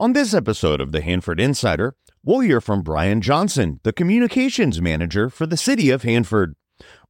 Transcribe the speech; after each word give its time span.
On 0.00 0.14
this 0.14 0.34
episode 0.34 0.80
of 0.80 0.90
the 0.90 1.02
Hanford 1.02 1.38
Insider, 1.38 1.94
we'll 2.24 2.40
hear 2.40 2.60
from 2.60 2.82
Brian 2.82 3.20
Johnson, 3.20 3.78
the 3.82 3.92
communications 3.92 4.80
manager 4.80 5.28
for 5.28 5.46
the 5.46 5.56
city 5.56 5.90
of 5.90 6.02
Hanford. 6.02 6.56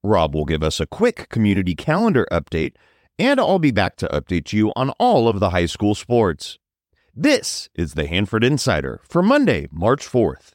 Rob 0.02 0.34
will 0.34 0.44
give 0.44 0.62
us 0.62 0.80
a 0.80 0.86
quick 0.86 1.28
community 1.30 1.74
calendar 1.74 2.26
update, 2.30 2.74
and 3.18 3.38
I'll 3.38 3.60
be 3.60 3.70
back 3.70 3.96
to 3.96 4.08
update 4.08 4.52
you 4.52 4.72
on 4.74 4.90
all 4.98 5.28
of 5.28 5.38
the 5.38 5.50
high 5.50 5.66
school 5.66 5.94
sports. 5.94 6.58
This 7.14 7.68
is 7.74 7.94
the 7.94 8.08
Hanford 8.08 8.42
Insider 8.42 9.00
for 9.08 9.22
Monday, 9.22 9.68
March 9.70 10.04
4th. 10.04 10.50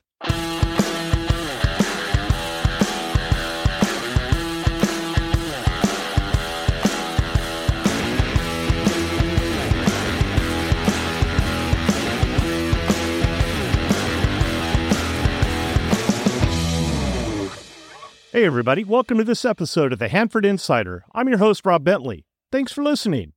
Hey, 18.37 18.45
everybody, 18.45 18.83
welcome 18.83 19.17
to 19.17 19.23
this 19.23 19.45
episode 19.45 19.91
of 19.91 19.97
the 19.97 20.09
Hanford 20.09 20.45
Insider. 20.45 21.03
I'm 21.15 21.27
your 21.27 21.39
host, 21.39 21.65
Rob 21.65 21.83
Bentley. 21.83 22.27
Thanks 22.51 22.71
for 22.71 22.83
listening. 22.83 23.33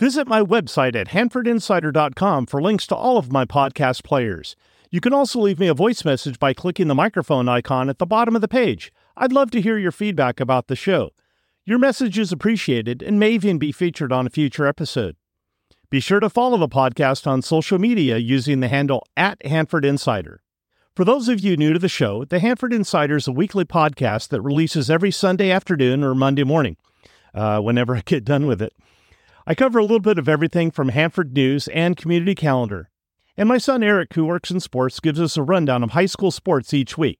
Visit 0.00 0.26
my 0.26 0.42
website 0.42 0.96
at 0.96 1.10
hanfordinsider.com 1.10 2.46
for 2.46 2.60
links 2.60 2.88
to 2.88 2.96
all 2.96 3.18
of 3.18 3.30
my 3.30 3.44
podcast 3.44 4.02
players. 4.02 4.56
You 4.90 5.00
can 5.00 5.14
also 5.14 5.38
leave 5.38 5.60
me 5.60 5.68
a 5.68 5.74
voice 5.74 6.04
message 6.04 6.40
by 6.40 6.52
clicking 6.52 6.88
the 6.88 6.96
microphone 6.96 7.48
icon 7.48 7.88
at 7.88 8.00
the 8.00 8.04
bottom 8.04 8.34
of 8.34 8.40
the 8.40 8.48
page. 8.48 8.92
I'd 9.16 9.30
love 9.30 9.52
to 9.52 9.60
hear 9.60 9.78
your 9.78 9.92
feedback 9.92 10.40
about 10.40 10.66
the 10.66 10.74
show. 10.74 11.10
Your 11.64 11.78
message 11.78 12.18
is 12.18 12.32
appreciated 12.32 13.00
and 13.00 13.20
may 13.20 13.30
even 13.30 13.60
be 13.60 13.70
featured 13.70 14.10
on 14.10 14.26
a 14.26 14.30
future 14.30 14.66
episode. 14.66 15.14
Be 15.88 16.00
sure 16.00 16.18
to 16.18 16.28
follow 16.28 16.56
the 16.56 16.66
podcast 16.66 17.28
on 17.28 17.42
social 17.42 17.78
media 17.78 18.18
using 18.18 18.58
the 18.58 18.66
handle 18.66 19.06
at 19.16 19.46
Hanford 19.46 19.84
Insider. 19.84 20.40
For 20.94 21.04
those 21.04 21.28
of 21.28 21.40
you 21.40 21.56
new 21.56 21.72
to 21.72 21.78
the 21.80 21.88
show, 21.88 22.24
the 22.24 22.38
Hanford 22.38 22.72
Insider 22.72 23.16
is 23.16 23.26
a 23.26 23.32
weekly 23.32 23.64
podcast 23.64 24.28
that 24.28 24.40
releases 24.40 24.88
every 24.88 25.10
Sunday 25.10 25.50
afternoon 25.50 26.04
or 26.04 26.14
Monday 26.14 26.44
morning, 26.44 26.76
uh, 27.34 27.58
whenever 27.58 27.96
I 27.96 28.02
get 28.04 28.24
done 28.24 28.46
with 28.46 28.62
it. 28.62 28.72
I 29.44 29.56
cover 29.56 29.80
a 29.80 29.82
little 29.82 29.98
bit 29.98 30.20
of 30.20 30.28
everything 30.28 30.70
from 30.70 30.90
Hanford 30.90 31.32
news 31.32 31.66
and 31.66 31.96
community 31.96 32.36
calendar. 32.36 32.90
And 33.36 33.48
my 33.48 33.58
son 33.58 33.82
Eric, 33.82 34.14
who 34.14 34.24
works 34.24 34.52
in 34.52 34.60
sports, 34.60 35.00
gives 35.00 35.20
us 35.20 35.36
a 35.36 35.42
rundown 35.42 35.82
of 35.82 35.90
high 35.90 36.06
school 36.06 36.30
sports 36.30 36.72
each 36.72 36.96
week. 36.96 37.18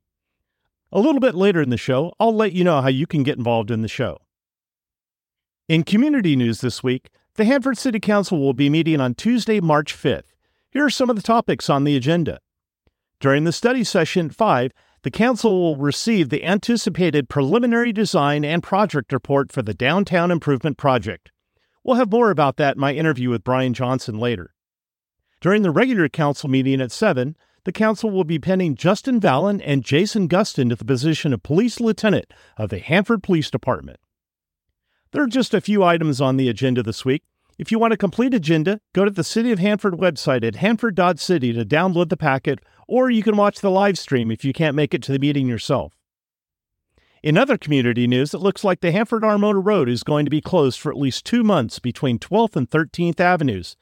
A 0.93 1.01
little 1.01 1.21
bit 1.21 1.35
later 1.35 1.61
in 1.61 1.71
the 1.71 1.77
show, 1.77 2.13
I'll 2.21 2.33
let 2.33 2.53
you 2.53 2.63
know 2.63 2.81
how 2.81 2.89
you 2.89 3.09
can 3.09 3.25
get 3.25 3.39
involved 3.39 3.73
in 3.73 3.83
the 3.83 3.89
show. 3.89 4.19
In 5.69 5.83
community 5.83 6.37
news 6.37 6.61
this 6.61 6.85
week, 6.85 7.11
the 7.35 7.45
Hanford 7.45 7.77
City 7.77 7.99
Council 7.99 8.39
will 8.39 8.55
be 8.55 8.71
meeting 8.71 9.01
on 9.01 9.15
Tuesday, 9.15 9.59
March 9.59 9.93
5th. 9.93 10.31
Here 10.71 10.85
are 10.85 10.91
some 10.91 11.11
of 11.11 11.17
the 11.17 11.23
topics 11.23 11.69
on 11.69 11.83
the 11.83 11.97
agenda. 11.97 12.39
During 13.25 13.45
the 13.45 13.53
study 13.53 13.85
session 13.85 14.29
5, 14.29 14.71
the 15.01 15.11
Council 15.11 15.59
will 15.59 15.77
receive 15.77 16.29
the 16.29 16.45
anticipated 16.45 17.31
preliminary 17.31 17.91
design 17.91 18.45
and 18.45 18.63
project 18.63 19.15
report 19.15 19.51
for 19.51 19.63
the 19.63 19.73
Downtown 19.73 20.31
Improvement 20.31 20.77
Project. 20.77 21.33
We'll 21.83 21.97
have 21.97 22.13
more 22.13 22.31
about 22.31 22.59
that 22.59 22.77
in 22.77 22.83
my 22.83 22.93
interview 22.93 23.31
with 23.31 23.43
Brian 23.43 23.73
Johnson 23.73 24.19
later. 24.19 24.53
During 25.41 25.63
the 25.63 25.71
regular 25.71 26.11
Council 26.11 26.51
meeting 26.51 26.83
at 26.83 26.93
7, 26.93 27.35
the 27.65 27.73
Council 27.73 28.11
will 28.11 28.25
be 28.25 28.39
penning 28.39 28.75
Justin 28.75 29.21
Vallon 29.21 29.59
and 29.63 29.83
Jason 29.83 30.29
Gustin 30.29 30.69
to 30.69 30.77
the 30.77 30.85
position 30.85 31.33
of 31.33 31.43
Police 31.43 31.81
Lieutenant 31.81 32.27
of 32.59 32.69
the 32.69 32.79
Hanford 32.79 33.23
Police 33.23 33.51
Department. 33.51 34.01
There 35.13 35.23
are 35.23 35.29
just 35.29 35.55
a 35.55 35.63
few 35.63 35.83
items 35.83 36.21
on 36.21 36.37
the 36.37 36.51
agenda 36.51 36.83
this 36.83 37.07
week. 37.07 37.23
If 37.57 37.71
you 37.71 37.79
want 37.79 37.93
a 37.93 37.97
complete 37.97 38.35
agenda, 38.35 38.81
go 38.93 39.05
to 39.05 39.11
the 39.11 39.23
City 39.23 39.53
of 39.53 39.61
Hanford 39.61 39.95
website 39.95 40.45
at 40.45 40.57
hanford.city 40.57 41.53
to 41.53 41.65
download 41.65 42.09
the 42.09 42.17
packet, 42.17 42.59
or 42.89 43.11
you 43.11 43.23
can 43.23 43.37
watch 43.37 43.61
the 43.61 43.71
live 43.71 43.97
stream 43.97 44.31
if 44.33 44.45
you 44.45 44.53
can't 44.53 44.75
make 44.75 44.93
it 44.93 45.03
to 45.05 45.13
the 45.13 45.21
meeting 45.21 45.47
yourself. 45.47 45.95
In 47.23 47.39
other 47.39 47.57
community 47.57 48.07
news, 48.07 48.35
it 48.35 48.41
looks 48.41 48.65
like 48.65 48.81
the 48.81 48.93
Hanford 48.93 49.25
Armona 49.25 49.61
Road 49.61 49.89
is 49.89 50.03
going 50.03 50.27
to 50.27 50.31
be 50.31 50.41
closed 50.41 50.81
for 50.81 50.91
at 50.91 50.99
least 50.99 51.25
two 51.25 51.45
months 51.45 51.79
between 51.79 52.19
12th 52.19 52.57
and 52.57 52.69
13th 52.69 53.21
Avenues. 53.21 53.77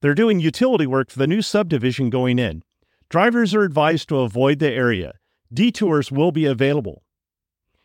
They're 0.00 0.14
doing 0.14 0.40
utility 0.40 0.86
work 0.86 1.10
for 1.10 1.18
the 1.18 1.26
new 1.26 1.42
subdivision 1.42 2.08
going 2.08 2.38
in. 2.38 2.62
Drivers 3.10 3.54
are 3.54 3.62
advised 3.62 4.08
to 4.08 4.20
avoid 4.20 4.60
the 4.60 4.72
area. 4.72 5.12
Detours 5.52 6.10
will 6.10 6.32
be 6.32 6.46
available. 6.46 7.02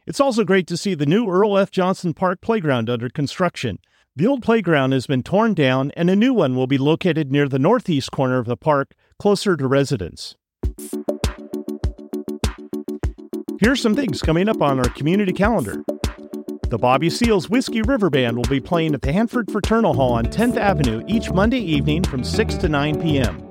It's 0.07 0.19
also 0.19 0.43
great 0.43 0.65
to 0.67 0.77
see 0.77 0.93
the 0.93 1.05
new 1.05 1.27
Earl 1.27 1.57
F. 1.57 1.71
Johnson 1.71 2.13
Park 2.13 2.39
playground 2.39 2.89
under 2.89 3.09
construction. 3.09 3.79
The 4.17 4.27
old 4.27 4.41
playground 4.41 4.93
has 4.93 5.07
been 5.07 5.23
torn 5.23 5.53
down, 5.53 5.91
and 5.97 6.09
a 6.09 6.15
new 6.15 6.33
one 6.33 6.55
will 6.55 6.67
be 6.67 6.77
located 6.77 7.33
near 7.33 7.49
the 7.49 7.59
northeast 7.59 8.11
corner 8.11 8.37
of 8.37 8.45
the 8.45 8.55
park, 8.55 8.93
closer 9.19 9.57
to 9.57 9.67
residents. 9.67 10.37
Here 13.59 13.73
are 13.73 13.75
some 13.75 13.93
things 13.93 14.21
coming 14.21 14.47
up 14.47 14.61
on 14.61 14.79
our 14.79 14.87
community 14.87 15.33
calendar. 15.33 15.83
The 16.69 16.77
Bobby 16.79 17.09
Seals 17.09 17.49
Whiskey 17.49 17.81
River 17.81 18.09
Band 18.09 18.37
will 18.37 18.49
be 18.49 18.61
playing 18.61 18.93
at 18.93 19.01
the 19.01 19.11
Hanford 19.11 19.51
Fraternal 19.51 19.93
Hall 19.93 20.13
on 20.13 20.27
10th 20.27 20.55
Avenue 20.55 21.03
each 21.09 21.31
Monday 21.31 21.59
evening 21.59 22.05
from 22.05 22.23
6 22.23 22.55
to 22.55 22.69
9 22.69 23.01
p.m. 23.01 23.45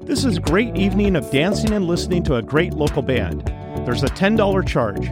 This 0.00 0.24
is 0.24 0.38
a 0.38 0.40
great 0.40 0.76
evening 0.76 1.14
of 1.14 1.30
dancing 1.30 1.72
and 1.72 1.86
listening 1.86 2.24
to 2.24 2.34
a 2.34 2.42
great 2.42 2.74
local 2.74 3.02
band. 3.02 3.46
There's 3.86 4.02
a 4.02 4.08
$10 4.08 4.66
charge. 4.66 5.08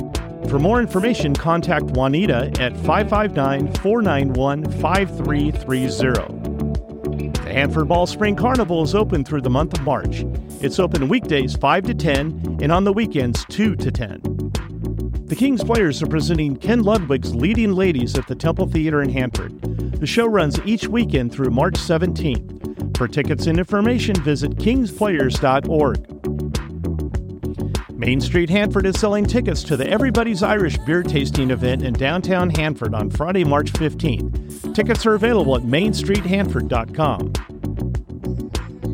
For 0.56 0.60
more 0.60 0.80
information, 0.80 1.34
contact 1.34 1.84
Juanita 1.84 2.50
at 2.58 2.74
559 2.78 3.74
491 3.74 4.64
5330. 4.80 7.42
The 7.44 7.52
Hanford 7.52 7.88
Mall 7.88 8.06
Spring 8.06 8.34
Carnival 8.34 8.82
is 8.82 8.94
open 8.94 9.22
through 9.22 9.42
the 9.42 9.50
month 9.50 9.74
of 9.74 9.82
March. 9.82 10.24
It's 10.62 10.78
open 10.78 11.10
weekdays 11.10 11.56
5 11.56 11.84
to 11.84 11.94
10 11.94 12.60
and 12.62 12.72
on 12.72 12.84
the 12.84 12.92
weekends 12.94 13.44
2 13.50 13.76
to 13.76 13.90
10. 13.90 14.22
The 15.26 15.36
King's 15.36 15.62
Players 15.62 16.02
are 16.02 16.06
presenting 16.06 16.56
Ken 16.56 16.82
Ludwig's 16.82 17.34
Leading 17.34 17.72
Ladies 17.72 18.16
at 18.16 18.26
the 18.26 18.34
Temple 18.34 18.66
Theater 18.66 19.02
in 19.02 19.10
Hanford. 19.10 19.60
The 20.00 20.06
show 20.06 20.24
runs 20.24 20.58
each 20.64 20.88
weekend 20.88 21.32
through 21.32 21.50
March 21.50 21.74
17th. 21.74 22.96
For 22.96 23.06
tickets 23.06 23.46
and 23.46 23.58
information, 23.58 24.14
visit 24.22 24.52
kingsplayers.org. 24.52 26.15
Main 27.96 28.20
Street 28.20 28.50
Hanford 28.50 28.84
is 28.84 29.00
selling 29.00 29.24
tickets 29.24 29.62
to 29.62 29.74
the 29.74 29.88
Everybody's 29.88 30.42
Irish 30.42 30.76
beer 30.78 31.02
tasting 31.02 31.50
event 31.50 31.80
in 31.80 31.94
downtown 31.94 32.50
Hanford 32.50 32.94
on 32.94 33.08
Friday, 33.08 33.42
March 33.42 33.72
15th. 33.72 34.74
Tickets 34.74 35.06
are 35.06 35.14
available 35.14 35.56
at 35.56 35.62
mainstreethanford.com. 35.62 37.32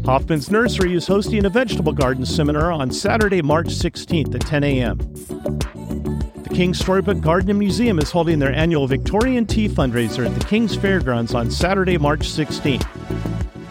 Hoffman's 0.04 0.52
Nursery 0.52 0.94
is 0.94 1.08
hosting 1.08 1.44
a 1.44 1.48
vegetable 1.48 1.92
garden 1.92 2.24
seminar 2.24 2.70
on 2.70 2.92
Saturday, 2.92 3.42
March 3.42 3.66
16th 3.66 4.36
at 4.36 4.42
10 4.42 4.62
a.m. 4.62 4.98
The 4.98 6.50
King's 6.54 6.78
Storybook 6.78 7.20
Garden 7.20 7.50
and 7.50 7.58
Museum 7.58 7.98
is 7.98 8.12
holding 8.12 8.38
their 8.38 8.54
annual 8.54 8.86
Victorian 8.86 9.46
Tea 9.46 9.68
fundraiser 9.68 10.24
at 10.24 10.38
the 10.38 10.46
King's 10.46 10.76
Fairgrounds 10.76 11.34
on 11.34 11.50
Saturday, 11.50 11.98
March 11.98 12.20
16th. 12.20 12.86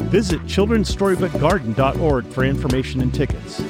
Visit 0.10 0.42
childrenstorybookgarden.org 0.42 2.26
for 2.26 2.44
information 2.44 3.00
and 3.00 3.14
tickets. 3.14 3.62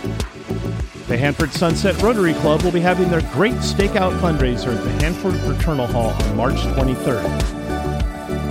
The 1.07 1.17
Hanford 1.17 1.51
Sunset 1.51 2.01
Rotary 2.01 2.34
Club 2.35 2.62
will 2.62 2.72
be 2.72 2.79
having 2.79 3.09
their 3.09 3.22
great 3.34 3.56
stakeout 3.56 4.17
fundraiser 4.19 4.75
at 4.75 4.84
the 4.84 4.91
Hanford 5.03 5.35
Fraternal 5.41 5.88
Hall 5.88 6.12
on 6.12 6.38
March 6.38 6.56
23rd. 6.56 7.25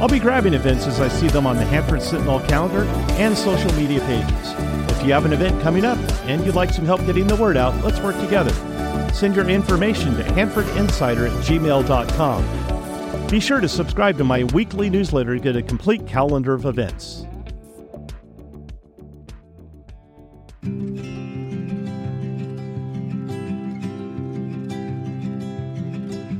I'll 0.01 0.09
be 0.09 0.19
grabbing 0.19 0.55
events 0.55 0.87
as 0.87 1.01
I 1.01 1.09
see 1.09 1.29
them 1.29 1.47
on 1.47 1.57
the 1.57 1.65
Hanford 1.65 2.03
Sentinel 2.03 2.41
calendar 2.41 2.85
and 3.19 3.37
social 3.37 3.73
media 3.75 4.01
pages. 4.01 4.55
If 4.91 5.07
you 5.07 5.13
have 5.13 5.25
an 5.25 5.33
event 5.33 5.63
coming 5.63 5.85
up 5.85 5.99
and 6.27 6.45
you'd 6.45 6.55
like 6.55 6.71
some 6.71 6.85
help 6.85 7.05
getting 7.07 7.27
the 7.27 7.37
word 7.37 7.57
out, 7.57 7.75
let's 7.85 8.01
work 8.01 8.19
together. 8.21 8.53
Send 9.15 9.37
your 9.37 9.49
information 9.49 10.17
to 10.17 10.23
hanfordinsider 10.23 11.31
at 11.31 11.45
gmail.com. 11.45 13.29
Be 13.29 13.41
sure 13.41 13.61
to 13.61 13.69
subscribe 13.69 14.19
to 14.19 14.25
my 14.25 14.45
weekly 14.45 14.91
newsletter 14.91 15.37
to 15.37 15.41
get 15.41 15.57
a 15.57 15.63
complete 15.63 16.07
calendar 16.07 16.53
of 16.53 16.67
events. 16.67 17.27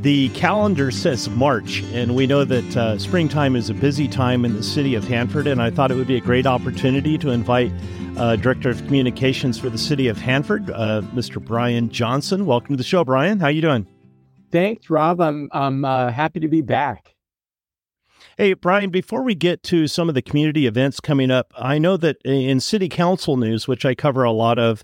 The 0.01 0.31
calendar 0.31 0.91
says 0.91 1.29
March, 1.29 1.83
and 1.93 2.15
we 2.17 2.27
know 2.27 2.43
that 2.45 2.75
uh, 2.75 2.99
springtime 2.99 3.55
is 3.55 3.69
a 3.69 3.75
busy 3.75 4.09
time 4.09 4.47
in 4.47 4.55
the 4.55 4.63
city 4.63 4.95
of 4.95 5.05
Hanford, 5.05 5.47
and 5.47 5.61
I 5.61 5.71
thought 5.71 5.91
it 5.91 5.95
would 5.95 6.07
be 6.07 6.17
a 6.17 6.23
great 6.23 6.47
opportunity 6.47 7.19
to 7.19 7.29
invite 7.29 7.71
uh, 8.17 8.37
Director 8.37 8.71
of 8.71 8.83
Communications 8.87 9.59
for 9.59 9.69
the 9.69 9.77
city 9.77 10.09
of 10.09 10.17
Hanford, 10.17 10.71
uh, 10.71 11.03
Mr. 11.15 11.39
Brian 11.39 11.91
Johnson. 11.91 12.47
Welcome 12.47 12.71
to 12.73 12.77
the 12.79 12.83
show, 12.83 13.05
Brian. 13.05 13.41
How 13.41 13.49
you 13.49 13.61
doing? 13.61 13.87
Thanks, 14.51 14.89
Rob. 14.89 15.21
I'm 15.21 15.51
I'm 15.53 15.85
uh, 15.85 16.11
happy 16.11 16.41
to 16.41 16.49
be 16.49 16.63
back. 16.63 17.15
Hey, 18.39 18.55
Brian, 18.55 18.89
before 18.89 19.23
we 19.23 19.35
get 19.35 19.63
to 19.65 19.87
some 19.87 20.09
of 20.09 20.15
the 20.15 20.23
community 20.23 20.67
events 20.67 20.99
coming 21.01 21.31
up, 21.31 21.53
I 21.59 21.77
know 21.77 21.99
that 21.99 22.17
in 22.25 22.59
city 22.61 22.89
council 22.89 23.37
news, 23.37 23.69
which 23.69 23.85
I 23.85 23.95
cover 23.95 24.25
a 24.25 24.33
lot 24.33 24.59
of, 24.59 24.83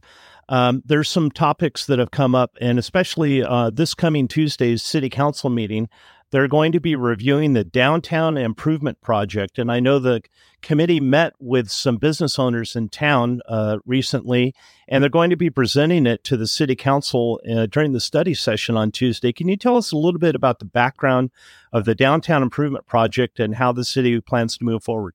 um, 0.49 0.83
there's 0.85 1.11
some 1.11 1.31
topics 1.31 1.87
that 1.87 1.99
have 1.99 2.11
come 2.11 2.35
up, 2.35 2.57
and 2.61 2.79
especially 2.79 3.43
uh, 3.43 3.71
this 3.71 3.95
coming 3.95 4.29
Tuesday's 4.29 4.83
city 4.83 5.11
council 5.11 5.51
meeting. 5.51 5.89
They're 6.33 6.49
going 6.49 6.73
to 6.73 6.81
be 6.81 6.97
reviewing 6.97 7.53
the 7.53 7.63
downtown 7.63 8.37
improvement 8.37 9.01
project. 9.01 9.61
And 9.61 9.71
I 9.71 9.79
know 9.79 10.01
the 10.01 10.23
committee 10.61 10.99
met 10.99 11.35
with 11.39 11.71
some 11.71 11.99
business 11.99 12.37
owners 12.37 12.75
in 12.75 12.89
town 12.89 13.43
uh, 13.49 13.79
recently, 13.87 14.53
and 14.89 15.03
they're 15.03 15.09
going 15.09 15.31
to 15.31 15.37
be 15.37 15.51
presenting 15.51 16.05
it 16.05 16.25
to 16.25 16.37
the 16.37 16.49
city 16.49 16.75
council 16.75 17.41
uh, 17.49 17.67
during 17.67 17.93
the 17.93 18.01
study 18.01 18.35
session 18.35 18.77
on 18.77 18.91
Tuesday. 18.91 19.33
Can 19.33 19.47
you 19.47 19.57
tell 19.57 19.77
us 19.77 19.93
a 19.93 19.97
little 19.97 20.19
bit 20.19 20.35
about 20.35 20.59
the 20.59 20.65
background 20.65 21.31
of 21.73 21.85
the 21.85 21.95
downtown 21.95 22.43
improvement 22.43 22.87
project 22.87 23.39
and 23.39 23.55
how 23.55 23.71
the 23.71 23.85
city 23.85 24.21
plans 24.21 24.59
to 24.59 24.65
move 24.65 24.83
forward? 24.83 25.15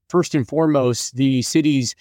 First 0.08 0.34
and 0.34 0.48
foremost, 0.48 1.16
the 1.16 1.42
city's 1.42 1.94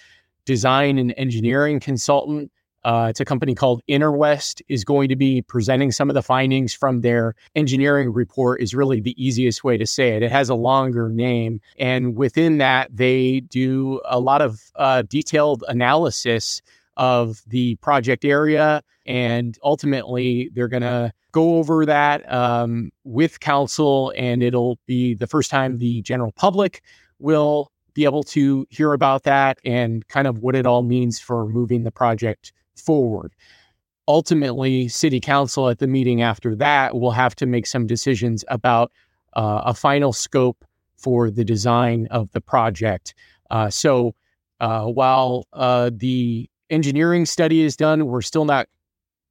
design 0.46 0.98
and 0.98 1.12
engineering 1.18 1.78
consultant, 1.78 2.50
uh, 2.84 3.08
it's 3.10 3.20
a 3.20 3.24
company 3.24 3.54
called 3.54 3.82
Interwest, 3.86 4.62
is 4.68 4.84
going 4.84 5.08
to 5.08 5.16
be 5.16 5.42
presenting 5.42 5.90
some 5.90 6.08
of 6.08 6.14
the 6.14 6.22
findings 6.22 6.72
from 6.72 7.00
their 7.00 7.34
engineering 7.54 8.12
report, 8.12 8.60
is 8.60 8.74
really 8.74 9.00
the 9.00 9.14
easiest 9.22 9.64
way 9.64 9.76
to 9.76 9.86
say 9.86 10.16
it. 10.16 10.22
It 10.22 10.30
has 10.30 10.48
a 10.48 10.54
longer 10.54 11.08
name. 11.08 11.60
And 11.78 12.16
within 12.16 12.58
that, 12.58 12.96
they 12.96 13.40
do 13.40 14.00
a 14.04 14.20
lot 14.20 14.42
of 14.42 14.60
uh, 14.76 15.02
detailed 15.02 15.64
analysis 15.68 16.62
of 16.96 17.42
the 17.46 17.76
project 17.76 18.24
area. 18.24 18.82
And 19.06 19.58
ultimately, 19.62 20.50
they're 20.54 20.68
going 20.68 20.82
to 20.82 21.12
go 21.32 21.56
over 21.58 21.84
that 21.86 22.30
um, 22.32 22.90
with 23.04 23.40
council, 23.40 24.12
and 24.16 24.42
it'll 24.42 24.78
be 24.86 25.14
the 25.14 25.26
first 25.26 25.50
time 25.50 25.78
the 25.78 26.02
general 26.02 26.32
public 26.32 26.82
will 27.18 27.70
be 27.94 28.04
able 28.04 28.22
to 28.22 28.66
hear 28.70 28.92
about 28.92 29.24
that 29.24 29.58
and 29.64 30.06
kind 30.08 30.26
of 30.26 30.38
what 30.38 30.54
it 30.54 30.66
all 30.66 30.82
means 30.82 31.18
for 31.18 31.48
moving 31.48 31.82
the 31.82 31.90
project 31.90 32.52
forward. 32.78 33.34
Ultimately, 34.06 34.88
city 34.88 35.20
council 35.20 35.68
at 35.68 35.78
the 35.78 35.86
meeting 35.86 36.22
after 36.22 36.54
that 36.56 36.98
will 36.98 37.10
have 37.10 37.34
to 37.36 37.46
make 37.46 37.66
some 37.66 37.86
decisions 37.86 38.44
about 38.48 38.90
uh, 39.34 39.62
a 39.66 39.74
final 39.74 40.12
scope 40.12 40.64
for 40.96 41.30
the 41.30 41.44
design 41.44 42.08
of 42.10 42.30
the 42.32 42.40
project. 42.40 43.14
Uh, 43.50 43.68
so 43.70 44.14
uh, 44.60 44.84
while 44.84 45.46
uh, 45.52 45.90
the 45.92 46.48
engineering 46.70 47.26
study 47.26 47.60
is 47.60 47.76
done, 47.76 48.06
we're 48.06 48.22
still 48.22 48.44
not, 48.44 48.66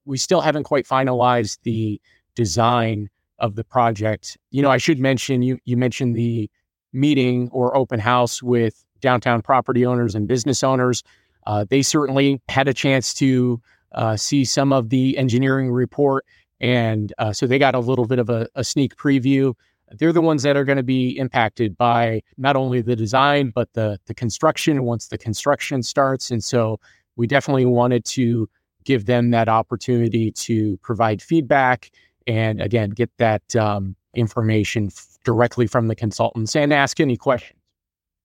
we 0.05 0.17
still 0.17 0.41
haven't 0.41 0.63
quite 0.63 0.87
finalized 0.87 1.57
the 1.63 1.99
design 2.35 3.09
of 3.39 3.55
the 3.55 3.63
project. 3.63 4.37
You 4.51 4.61
know, 4.61 4.69
I 4.69 4.77
should 4.77 4.99
mention 4.99 5.41
you 5.41 5.59
you 5.65 5.77
mentioned 5.77 6.15
the 6.15 6.49
meeting 6.93 7.49
or 7.51 7.75
open 7.75 7.99
house 7.99 8.41
with 8.41 8.83
downtown 8.99 9.41
property 9.41 9.85
owners 9.85 10.15
and 10.15 10.27
business 10.27 10.63
owners. 10.63 11.03
Uh, 11.47 11.65
they 11.69 11.81
certainly 11.81 12.41
had 12.49 12.67
a 12.67 12.73
chance 12.73 13.13
to 13.13 13.59
uh, 13.93 14.17
see 14.17 14.43
some 14.43 14.73
of 14.73 14.89
the 14.89 15.17
engineering 15.17 15.71
report, 15.71 16.25
and 16.59 17.13
uh, 17.19 17.31
so 17.31 17.47
they 17.47 17.57
got 17.57 17.73
a 17.73 17.79
little 17.79 18.05
bit 18.05 18.19
of 18.19 18.29
a, 18.29 18.49
a 18.55 18.65
sneak 18.65 18.97
preview. 18.97 19.53
They're 19.97 20.11
the 20.11 20.21
ones 20.21 20.43
that 20.43 20.57
are 20.57 20.65
going 20.65 20.77
to 20.77 20.83
be 20.83 21.17
impacted 21.17 21.77
by 21.77 22.21
not 22.37 22.57
only 22.57 22.81
the 22.81 22.97
design 22.97 23.53
but 23.55 23.71
the 23.73 23.97
the 24.07 24.13
construction 24.13 24.83
once 24.83 25.07
the 25.07 25.17
construction 25.17 25.81
starts, 25.81 26.29
and 26.29 26.43
so 26.43 26.81
we 27.15 27.27
definitely 27.27 27.65
wanted 27.65 28.03
to 28.05 28.49
give 28.83 29.05
them 29.05 29.31
that 29.31 29.47
opportunity 29.47 30.31
to 30.31 30.75
provide 30.77 31.21
feedback 31.21 31.91
and 32.27 32.61
again 32.61 32.89
get 32.89 33.09
that 33.19 33.55
um, 33.55 33.95
information 34.13 34.87
f- 34.87 35.17
directly 35.23 35.65
from 35.65 35.87
the 35.87 35.95
consultants 35.95 36.57
and 36.57 36.73
ask 36.73 36.99
any 36.99 37.15
questions. 37.15 37.56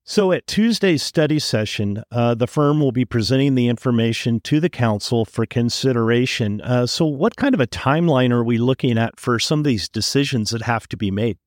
So, 0.05 0.33
at 0.33 0.49
Tuesday's 0.49 1.01
study 1.01 1.39
session, 1.39 2.03
uh, 2.11 2.35
the 2.35 2.49
firm 2.49 2.81
will 2.81 2.91
be 2.91 3.05
presenting 3.05 3.55
the 3.55 3.69
information 3.69 4.41
to 4.41 4.59
the 4.59 4.69
council 4.69 5.25
for 5.25 5.47
consideration. 5.47 6.61
Uh, 6.61 6.87
so, 6.87 7.07
what 7.07 7.37
kind 7.37 7.55
of 7.55 7.61
a 7.61 7.69
timeline 7.69 8.33
are 8.33 8.43
we 8.43 8.59
looking 8.59 8.99
at 8.99 9.21
for 9.21 9.39
some 9.39 9.61
of 9.61 9.65
these 9.65 9.89
decisions 9.89 10.51
that 10.51 10.63
have 10.63 10.89
to 10.89 10.97
be 10.97 11.13
made? 11.13 11.39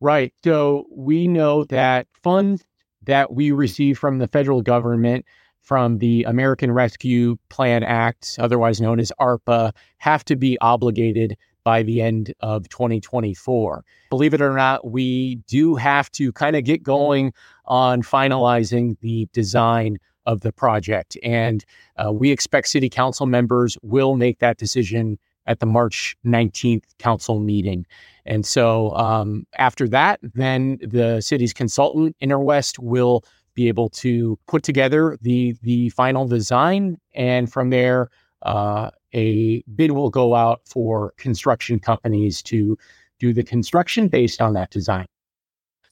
Right. 0.00 0.32
So, 0.42 0.86
we 0.90 1.28
know 1.28 1.64
that 1.64 2.06
funds 2.22 2.64
that 3.02 3.34
we 3.34 3.52
receive 3.52 3.98
from 3.98 4.18
the 4.18 4.28
federal 4.28 4.62
government 4.62 5.26
from 5.60 5.98
the 5.98 6.24
American 6.24 6.72
Rescue 6.72 7.36
Plan 7.50 7.82
Act, 7.82 8.36
otherwise 8.38 8.80
known 8.80 9.00
as 9.00 9.12
ARPA, 9.20 9.72
have 9.98 10.24
to 10.24 10.36
be 10.36 10.58
obligated 10.60 11.36
by 11.64 11.82
the 11.82 12.00
end 12.00 12.34
of 12.40 12.68
2024. 12.68 13.84
Believe 14.10 14.34
it 14.34 14.42
or 14.42 14.54
not, 14.54 14.90
we 14.90 15.36
do 15.46 15.74
have 15.76 16.10
to 16.12 16.32
kind 16.32 16.56
of 16.56 16.64
get 16.64 16.82
going 16.82 17.32
on 17.66 18.02
finalizing 18.02 18.98
the 19.00 19.28
design 19.32 19.98
of 20.26 20.40
the 20.40 20.52
project. 20.52 21.16
And 21.22 21.64
uh, 21.96 22.12
we 22.12 22.30
expect 22.30 22.68
city 22.68 22.88
council 22.88 23.26
members 23.26 23.76
will 23.82 24.16
make 24.16 24.38
that 24.38 24.58
decision 24.58 25.18
at 25.46 25.60
the 25.60 25.66
March 25.66 26.16
19th 26.24 26.84
council 26.98 27.40
meeting. 27.40 27.84
And 28.24 28.46
so 28.46 28.94
um, 28.94 29.46
after 29.58 29.88
that, 29.88 30.20
then 30.22 30.78
the 30.80 31.20
city's 31.20 31.52
consultant, 31.52 32.16
Interwest, 32.20 32.78
will 32.78 33.24
be 33.54 33.68
able 33.68 33.90
to 33.90 34.38
put 34.46 34.62
together 34.62 35.18
the 35.20 35.54
the 35.62 35.90
final 35.90 36.26
design, 36.26 36.98
and 37.14 37.52
from 37.52 37.70
there, 37.70 38.08
uh, 38.42 38.90
a 39.12 39.62
bid 39.74 39.92
will 39.92 40.10
go 40.10 40.34
out 40.34 40.62
for 40.64 41.12
construction 41.16 41.78
companies 41.78 42.42
to 42.42 42.78
do 43.18 43.32
the 43.32 43.44
construction 43.44 44.08
based 44.08 44.40
on 44.40 44.54
that 44.54 44.70
design. 44.70 45.06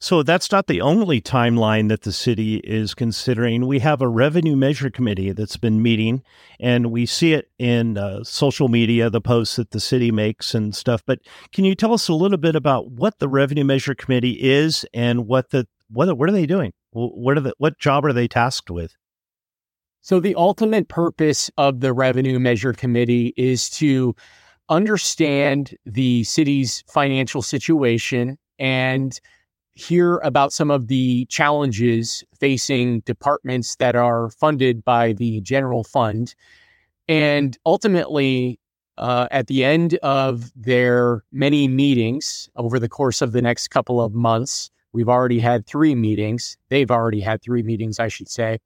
So 0.02 0.22
that's 0.22 0.50
not 0.50 0.66
the 0.66 0.80
only 0.80 1.20
timeline 1.20 1.90
that 1.90 2.02
the 2.02 2.12
city 2.12 2.56
is 2.64 2.94
considering. 2.94 3.66
We 3.66 3.80
have 3.80 4.00
a 4.00 4.08
revenue 4.08 4.56
measure 4.56 4.88
committee 4.88 5.32
that's 5.32 5.58
been 5.58 5.82
meeting, 5.82 6.22
and 6.58 6.90
we 6.90 7.04
see 7.04 7.34
it 7.34 7.50
in 7.58 7.98
uh, 7.98 8.24
social 8.24 8.68
media, 8.68 9.10
the 9.10 9.20
posts 9.20 9.56
that 9.56 9.72
the 9.72 9.80
city 9.80 10.10
makes 10.10 10.54
and 10.54 10.74
stuff. 10.74 11.02
But 11.04 11.20
can 11.52 11.66
you 11.66 11.74
tell 11.74 11.92
us 11.92 12.08
a 12.08 12.14
little 12.14 12.38
bit 12.38 12.56
about 12.56 12.90
what 12.90 13.18
the 13.18 13.28
revenue 13.28 13.64
measure 13.64 13.94
committee 13.94 14.38
is 14.40 14.86
and 14.94 15.26
what 15.26 15.50
the 15.50 15.68
what 15.90 16.16
what 16.16 16.30
are 16.30 16.32
they 16.32 16.46
doing? 16.46 16.72
What 16.92 17.36
are 17.36 17.40
the 17.42 17.52
what 17.58 17.78
job 17.78 18.06
are 18.06 18.14
they 18.14 18.26
tasked 18.26 18.70
with? 18.70 18.96
So, 20.02 20.18
the 20.18 20.34
ultimate 20.34 20.88
purpose 20.88 21.50
of 21.58 21.80
the 21.80 21.92
Revenue 21.92 22.38
Measure 22.38 22.72
Committee 22.72 23.34
is 23.36 23.68
to 23.70 24.14
understand 24.70 25.76
the 25.84 26.24
city's 26.24 26.82
financial 26.88 27.42
situation 27.42 28.38
and 28.58 29.20
hear 29.74 30.16
about 30.18 30.54
some 30.54 30.70
of 30.70 30.88
the 30.88 31.26
challenges 31.26 32.24
facing 32.38 33.00
departments 33.00 33.76
that 33.76 33.94
are 33.94 34.30
funded 34.30 34.82
by 34.84 35.12
the 35.12 35.42
general 35.42 35.84
fund. 35.84 36.34
And 37.06 37.58
ultimately, 37.66 38.58
uh, 38.96 39.28
at 39.30 39.48
the 39.48 39.64
end 39.64 39.94
of 40.02 40.50
their 40.56 41.24
many 41.30 41.68
meetings 41.68 42.48
over 42.56 42.78
the 42.78 42.88
course 42.88 43.20
of 43.20 43.32
the 43.32 43.42
next 43.42 43.68
couple 43.68 44.00
of 44.00 44.14
months, 44.14 44.70
we've 44.92 45.08
already 45.10 45.40
had 45.40 45.66
three 45.66 45.94
meetings. 45.94 46.56
They've 46.70 46.90
already 46.90 47.20
had 47.20 47.42
three 47.42 47.62
meetings, 47.62 48.00
I 48.00 48.08
should 48.08 48.28
say 48.30 48.60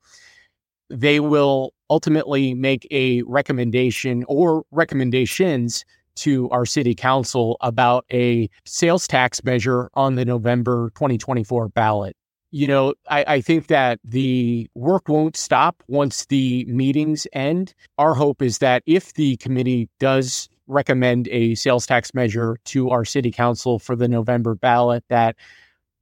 they 0.91 1.21
will 1.21 1.73
ultimately 1.91 2.55
make 2.55 2.87
a 2.91 3.23
recommendation 3.23 4.25
or 4.29 4.65
recommendations 4.71 5.85
to 6.17 6.49
our 6.51 6.65
city 6.65 6.95
council 6.95 7.57
about 7.61 8.05
a 8.13 8.49
sales 8.65 9.09
tax 9.09 9.43
measure 9.45 9.91
on 9.95 10.15
the 10.15 10.25
November 10.25 10.91
2024 10.95 11.69
ballot. 11.71 12.17
You 12.51 12.69
know, 12.69 12.95
I, 13.11 13.25
I, 13.27 13.41
think 13.41 13.67
that 13.67 13.99
the 14.05 14.71
work 14.77 15.09
won't 15.09 15.37
stop 15.37 15.83
once 15.89 16.27
the 16.27 16.65
meetings 16.67 17.27
end. 17.33 17.75
Our 17.99 18.15
hope 18.15 18.41
is 18.41 18.59
that 18.59 18.85
if 18.87 19.15
the 19.15 19.37
committee 19.39 19.89
does 19.99 20.49
recommend 20.69 21.27
a 21.29 21.57
sales 21.57 21.85
tax 21.85 22.15
measure 22.15 22.57
to 22.67 22.91
our 22.91 23.05
city 23.05 23.33
council 23.33 23.81
for 23.81 23.97
the 23.97 24.07
November 24.07 24.55
ballot, 24.55 25.03
that 25.09 25.35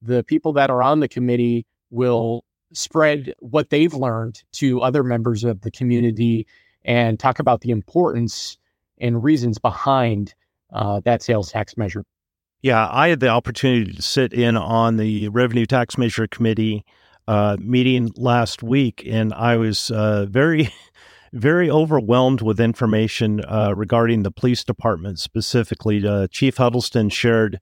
the 0.03 0.23
people 0.25 0.53
that 0.53 0.69
are 0.69 0.83
on 0.83 1.01
the 1.01 1.09
committee 1.09 1.65
will 1.91 2.45
spread 2.73 3.35
what 3.41 3.71
they've 3.71 3.95
learned 3.95 4.43
to 4.53 4.81
other 4.81 5.03
members 5.03 5.45
of 5.45 5.61
the 5.63 5.71
community 5.71 6.47
and 6.85 7.19
talk 7.19 7.39
about 7.39 7.61
the 7.61 7.71
importance 7.71 8.59
and 8.99 9.23
reasons 9.23 9.59
behind 9.59 10.35
uh, 10.73 11.01
that 11.05 11.23
sales 11.23 11.51
tax 11.51 11.77
measure. 11.77 12.05
Yeah, 12.63 12.89
I 12.91 13.09
had 13.09 13.21
the 13.21 13.29
opportunity 13.29 13.93
to 13.93 14.03
sit 14.03 14.33
in 14.33 14.57
on 14.57 14.97
the 14.97 15.29
revenue 15.29 15.67
tax 15.67 15.99
measure 15.99 16.29
committee 16.29 16.85
uh, 17.27 17.57
meeting 17.61 18.11
last 18.17 18.63
week, 18.63 19.03
and 19.07 19.35
I 19.35 19.57
was 19.57 19.91
uh, 19.91 20.27
very, 20.27 20.73
very 21.33 21.71
overwhelmed 21.71 22.41
with 22.41 22.61
information 22.61 23.45
uh, 23.45 23.75
regarding 23.77 24.23
the 24.23 24.31
police 24.31 24.63
department 24.63 25.19
specifically. 25.19 26.07
Uh, 26.07 26.29
Chief 26.29 26.57
Huddleston 26.57 27.09
shared 27.09 27.61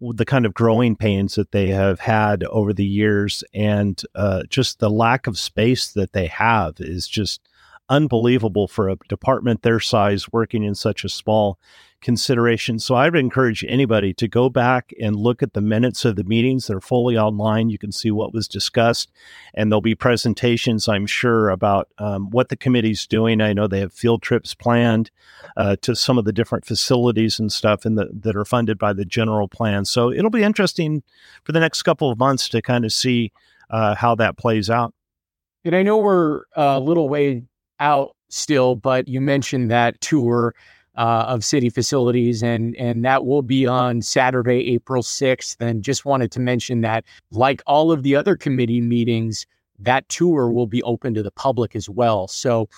the 0.00 0.24
kind 0.24 0.44
of 0.46 0.54
growing 0.54 0.96
pains 0.96 1.34
that 1.36 1.52
they 1.52 1.68
have 1.68 2.00
had 2.00 2.44
over 2.44 2.72
the 2.72 2.84
years, 2.84 3.44
and 3.54 4.00
uh, 4.14 4.42
just 4.48 4.78
the 4.78 4.90
lack 4.90 5.26
of 5.26 5.38
space 5.38 5.92
that 5.92 6.12
they 6.12 6.26
have 6.26 6.74
is 6.80 7.08
just 7.08 7.40
unbelievable 7.88 8.66
for 8.66 8.88
a 8.88 8.96
department 9.08 9.62
their 9.62 9.80
size 9.80 10.32
working 10.32 10.62
in 10.64 10.74
such 10.74 11.04
a 11.04 11.08
small 11.08 11.58
consideration. 12.04 12.78
So 12.78 12.94
I 12.94 13.06
would 13.06 13.18
encourage 13.18 13.64
anybody 13.66 14.12
to 14.14 14.28
go 14.28 14.50
back 14.50 14.92
and 15.00 15.16
look 15.16 15.42
at 15.42 15.54
the 15.54 15.62
minutes 15.62 16.04
of 16.04 16.16
the 16.16 16.22
meetings. 16.22 16.66
They're 16.66 16.80
fully 16.80 17.16
online. 17.16 17.70
You 17.70 17.78
can 17.78 17.90
see 17.90 18.10
what 18.10 18.34
was 18.34 18.46
discussed, 18.46 19.10
and 19.54 19.72
there'll 19.72 19.80
be 19.80 19.94
presentations, 19.94 20.86
I'm 20.86 21.06
sure, 21.06 21.48
about 21.48 21.88
um, 21.98 22.30
what 22.30 22.50
the 22.50 22.56
committee's 22.56 23.06
doing. 23.06 23.40
I 23.40 23.54
know 23.54 23.66
they 23.66 23.80
have 23.80 23.92
field 23.92 24.20
trips 24.20 24.54
planned 24.54 25.10
uh, 25.56 25.76
to 25.80 25.96
some 25.96 26.18
of 26.18 26.26
the 26.26 26.32
different 26.32 26.66
facilities 26.66 27.40
and 27.40 27.50
stuff 27.50 27.80
that 27.84 28.36
are 28.36 28.44
funded 28.44 28.78
by 28.78 28.92
the 28.92 29.06
general 29.06 29.48
plan. 29.48 29.86
So 29.86 30.12
it'll 30.12 30.30
be 30.30 30.42
interesting 30.42 31.02
for 31.42 31.52
the 31.52 31.60
next 31.60 31.82
couple 31.82 32.10
of 32.10 32.18
months 32.18 32.50
to 32.50 32.60
kind 32.60 32.84
of 32.84 32.92
see 32.92 33.32
uh, 33.70 33.94
how 33.94 34.14
that 34.16 34.36
plays 34.36 34.68
out. 34.68 34.92
And 35.64 35.74
I 35.74 35.82
know 35.82 35.96
we're 35.96 36.42
a 36.54 36.78
little 36.78 37.08
way 37.08 37.44
out 37.80 38.14
still, 38.28 38.76
but 38.76 39.08
you 39.08 39.22
mentioned 39.22 39.70
that 39.70 39.98
tour 40.02 40.54
uh, 40.96 41.24
of 41.28 41.44
city 41.44 41.70
facilities, 41.70 42.42
and 42.42 42.76
and 42.76 43.04
that 43.04 43.24
will 43.26 43.42
be 43.42 43.66
on 43.66 44.02
Saturday, 44.02 44.72
April 44.74 45.02
sixth. 45.02 45.60
And 45.60 45.82
just 45.82 46.04
wanted 46.04 46.30
to 46.32 46.40
mention 46.40 46.80
that, 46.82 47.04
like 47.30 47.62
all 47.66 47.92
of 47.92 48.02
the 48.02 48.16
other 48.16 48.36
committee 48.36 48.80
meetings, 48.80 49.46
that 49.78 50.08
tour 50.08 50.50
will 50.50 50.66
be 50.66 50.82
open 50.82 51.14
to 51.14 51.22
the 51.22 51.32
public 51.32 51.74
as 51.74 51.88
well. 51.88 52.28
So, 52.28 52.68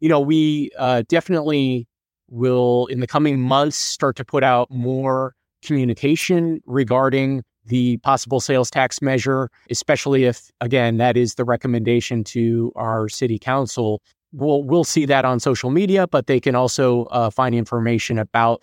you 0.00 0.08
know, 0.08 0.20
we 0.20 0.70
uh, 0.78 1.02
definitely 1.08 1.86
will 2.28 2.86
in 2.86 3.00
the 3.00 3.06
coming 3.06 3.40
months 3.40 3.76
start 3.76 4.16
to 4.16 4.24
put 4.24 4.42
out 4.42 4.70
more 4.70 5.34
communication 5.62 6.60
regarding 6.66 7.42
the 7.66 7.96
possible 7.98 8.38
sales 8.40 8.70
tax 8.70 9.02
measure, 9.02 9.50
especially 9.70 10.24
if, 10.24 10.50
again, 10.60 10.98
that 10.98 11.16
is 11.16 11.34
the 11.34 11.44
recommendation 11.44 12.22
to 12.22 12.72
our 12.76 13.08
city 13.08 13.38
council 13.38 14.00
we'll 14.36 14.62
we'll 14.62 14.84
see 14.84 15.06
that 15.06 15.24
on 15.24 15.40
social 15.40 15.70
media, 15.70 16.06
but 16.06 16.26
they 16.26 16.38
can 16.38 16.54
also 16.54 17.04
uh, 17.06 17.30
find 17.30 17.54
information 17.54 18.18
about 18.18 18.62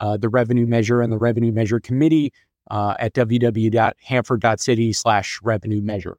uh, 0.00 0.16
the 0.16 0.28
revenue 0.28 0.66
measure 0.66 1.00
and 1.00 1.12
the 1.12 1.18
revenue 1.18 1.52
measure 1.52 1.80
committee 1.80 2.32
uh, 2.70 2.94
at 2.98 3.14
www.hanford.city 3.14 4.92
slash 4.92 5.40
revenue 5.42 5.80
measure. 5.82 6.18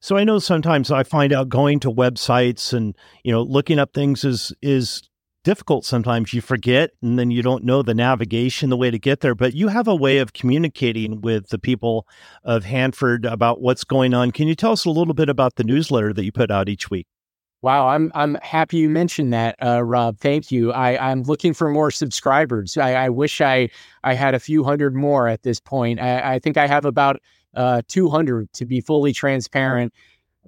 So 0.00 0.16
I 0.16 0.24
know 0.24 0.38
sometimes 0.38 0.90
I 0.90 1.02
find 1.02 1.32
out 1.32 1.50
going 1.50 1.78
to 1.80 1.90
websites 1.90 2.72
and 2.72 2.96
you 3.22 3.32
know 3.32 3.42
looking 3.42 3.78
up 3.78 3.92
things 3.92 4.24
is 4.24 4.52
is 4.62 5.02
difficult 5.44 5.84
sometimes. 5.84 6.32
You 6.32 6.40
forget 6.40 6.90
and 7.02 7.18
then 7.18 7.30
you 7.30 7.42
don't 7.42 7.64
know 7.64 7.82
the 7.82 7.94
navigation 7.94 8.70
the 8.70 8.76
way 8.78 8.90
to 8.90 8.98
get 8.98 9.20
there 9.20 9.34
but 9.34 9.54
you 9.54 9.68
have 9.68 9.88
a 9.88 9.94
way 9.94 10.18
of 10.18 10.32
communicating 10.32 11.20
with 11.20 11.48
the 11.48 11.58
people 11.58 12.06
of 12.44 12.64
hanford 12.64 13.26
about 13.26 13.60
what's 13.60 13.84
going 13.84 14.14
on. 14.14 14.30
Can 14.30 14.48
you 14.48 14.54
tell 14.54 14.72
us 14.72 14.86
a 14.86 14.90
little 14.90 15.14
bit 15.14 15.28
about 15.28 15.56
the 15.56 15.64
newsletter 15.64 16.14
that 16.14 16.24
you 16.24 16.32
put 16.32 16.50
out 16.50 16.70
each 16.70 16.88
week 16.88 17.06
Wow, 17.62 17.88
I'm 17.88 18.10
I'm 18.14 18.36
happy 18.36 18.78
you 18.78 18.88
mentioned 18.88 19.34
that, 19.34 19.56
uh, 19.62 19.82
Rob. 19.82 20.18
Thank 20.18 20.50
you. 20.50 20.72
I, 20.72 21.10
I'm 21.10 21.22
looking 21.24 21.52
for 21.52 21.68
more 21.68 21.90
subscribers. 21.90 22.78
I, 22.78 22.94
I 22.94 23.08
wish 23.10 23.40
I 23.42 23.68
I 24.02 24.14
had 24.14 24.34
a 24.34 24.40
few 24.40 24.64
hundred 24.64 24.94
more 24.94 25.28
at 25.28 25.42
this 25.42 25.60
point. 25.60 26.00
I, 26.00 26.34
I 26.34 26.38
think 26.38 26.56
I 26.56 26.66
have 26.66 26.86
about 26.86 27.20
uh, 27.54 27.82
200 27.86 28.50
to 28.54 28.64
be 28.64 28.80
fully 28.80 29.12
transparent, 29.12 29.92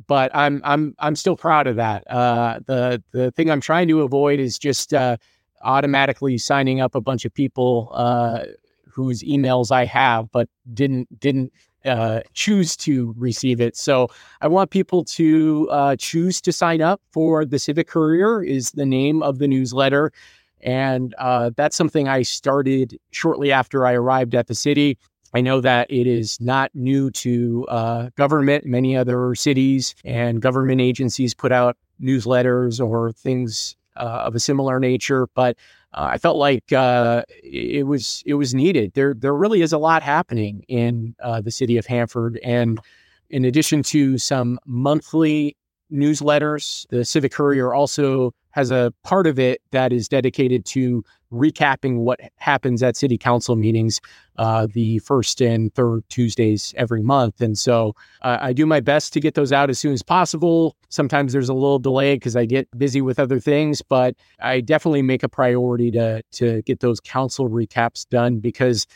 but 0.06 0.30
I'm 0.34 0.62
I'm 0.64 0.94
I'm 1.00 1.14
still 1.16 1.36
proud 1.36 1.66
of 1.66 1.76
that. 1.76 2.10
Uh, 2.10 2.60
the 2.66 3.02
the 3.12 3.30
thing 3.32 3.50
I'm 3.50 3.60
trying 3.60 3.88
to 3.88 4.02
avoid 4.02 4.40
is 4.40 4.58
just 4.58 4.94
uh, 4.94 5.18
automatically 5.62 6.38
signing 6.38 6.80
up 6.80 6.94
a 6.94 7.00
bunch 7.02 7.26
of 7.26 7.34
people 7.34 7.90
uh, 7.92 8.44
whose 8.88 9.22
emails 9.22 9.70
I 9.70 9.84
have, 9.84 10.30
but 10.32 10.48
didn't 10.72 11.20
didn't 11.20 11.52
uh, 11.84 12.20
choose 12.32 12.76
to 12.78 13.14
receive 13.16 13.60
it. 13.60 13.76
So 13.76 14.08
I 14.40 14.48
want 14.48 14.70
people 14.70 15.04
to 15.04 15.68
uh, 15.70 15.96
choose 15.96 16.40
to 16.42 16.52
sign 16.52 16.80
up 16.80 17.00
for 17.12 17.44
the 17.44 17.58
Civic 17.58 17.88
Courier 17.88 18.42
is 18.42 18.72
the 18.72 18.86
name 18.86 19.22
of 19.22 19.38
the 19.38 19.48
newsletter. 19.48 20.12
And 20.60 21.14
uh, 21.18 21.50
that's 21.56 21.76
something 21.76 22.08
I 22.08 22.22
started 22.22 22.98
shortly 23.10 23.50
after 23.50 23.86
I 23.86 23.94
arrived 23.94 24.34
at 24.34 24.46
the 24.46 24.54
city. 24.54 24.98
I 25.34 25.40
know 25.40 25.60
that 25.60 25.90
it 25.90 26.06
is 26.06 26.40
not 26.40 26.70
new 26.74 27.10
to 27.10 27.66
uh, 27.68 28.10
government. 28.16 28.66
Many 28.66 28.96
other 28.96 29.34
cities 29.34 29.94
and 30.04 30.42
government 30.42 30.80
agencies 30.80 31.34
put 31.34 31.52
out 31.52 31.76
newsletters 32.00 32.84
or 32.84 33.12
things 33.12 33.76
uh, 33.96 34.24
of 34.26 34.34
a 34.34 34.40
similar 34.40 34.78
nature, 34.78 35.26
but 35.34 35.56
uh, 35.94 36.08
I 36.12 36.18
felt 36.18 36.36
like 36.36 36.72
uh, 36.72 37.22
it 37.42 37.86
was 37.86 38.22
it 38.26 38.34
was 38.34 38.54
needed. 38.54 38.92
There 38.94 39.14
there 39.14 39.34
really 39.34 39.62
is 39.62 39.72
a 39.72 39.78
lot 39.78 40.02
happening 40.02 40.64
in 40.68 41.14
uh, 41.20 41.40
the 41.40 41.50
city 41.50 41.76
of 41.76 41.86
Hanford, 41.86 42.38
and 42.42 42.80
in 43.30 43.44
addition 43.44 43.82
to 43.84 44.18
some 44.18 44.58
monthly 44.66 45.56
newsletters, 45.92 46.86
the 46.88 47.04
Civic 47.04 47.32
Courier 47.32 47.74
also 47.74 48.34
has 48.50 48.70
a 48.70 48.92
part 49.02 49.26
of 49.26 49.38
it 49.38 49.60
that 49.70 49.92
is 49.92 50.08
dedicated 50.08 50.64
to 50.66 51.04
recapping 51.32 51.98
what 51.98 52.20
happens 52.36 52.82
at 52.82 52.96
city 52.96 53.18
council 53.18 53.56
meetings 53.56 54.00
uh, 54.36 54.66
the 54.72 54.98
first 55.00 55.40
and 55.40 55.74
third 55.74 56.02
Tuesdays 56.08 56.74
every 56.76 57.02
month. 57.02 57.40
And 57.40 57.58
so 57.58 57.94
uh, 58.22 58.38
I 58.40 58.52
do 58.52 58.66
my 58.66 58.80
best 58.80 59.12
to 59.14 59.20
get 59.20 59.34
those 59.34 59.52
out 59.52 59.70
as 59.70 59.78
soon 59.78 59.92
as 59.92 60.02
possible. 60.02 60.76
Sometimes 60.88 61.32
there's 61.32 61.48
a 61.48 61.54
little 61.54 61.78
delay 61.78 62.16
because 62.16 62.36
I 62.36 62.44
get 62.44 62.68
busy 62.78 63.00
with 63.00 63.18
other 63.18 63.40
things, 63.40 63.82
but 63.82 64.14
I 64.40 64.60
definitely 64.60 65.02
make 65.02 65.22
a 65.22 65.28
priority 65.28 65.90
to 65.92 66.22
to 66.32 66.62
get 66.62 66.80
those 66.80 67.00
council 67.00 67.48
recaps 67.48 68.08
done 68.08 68.38
because 68.38 68.86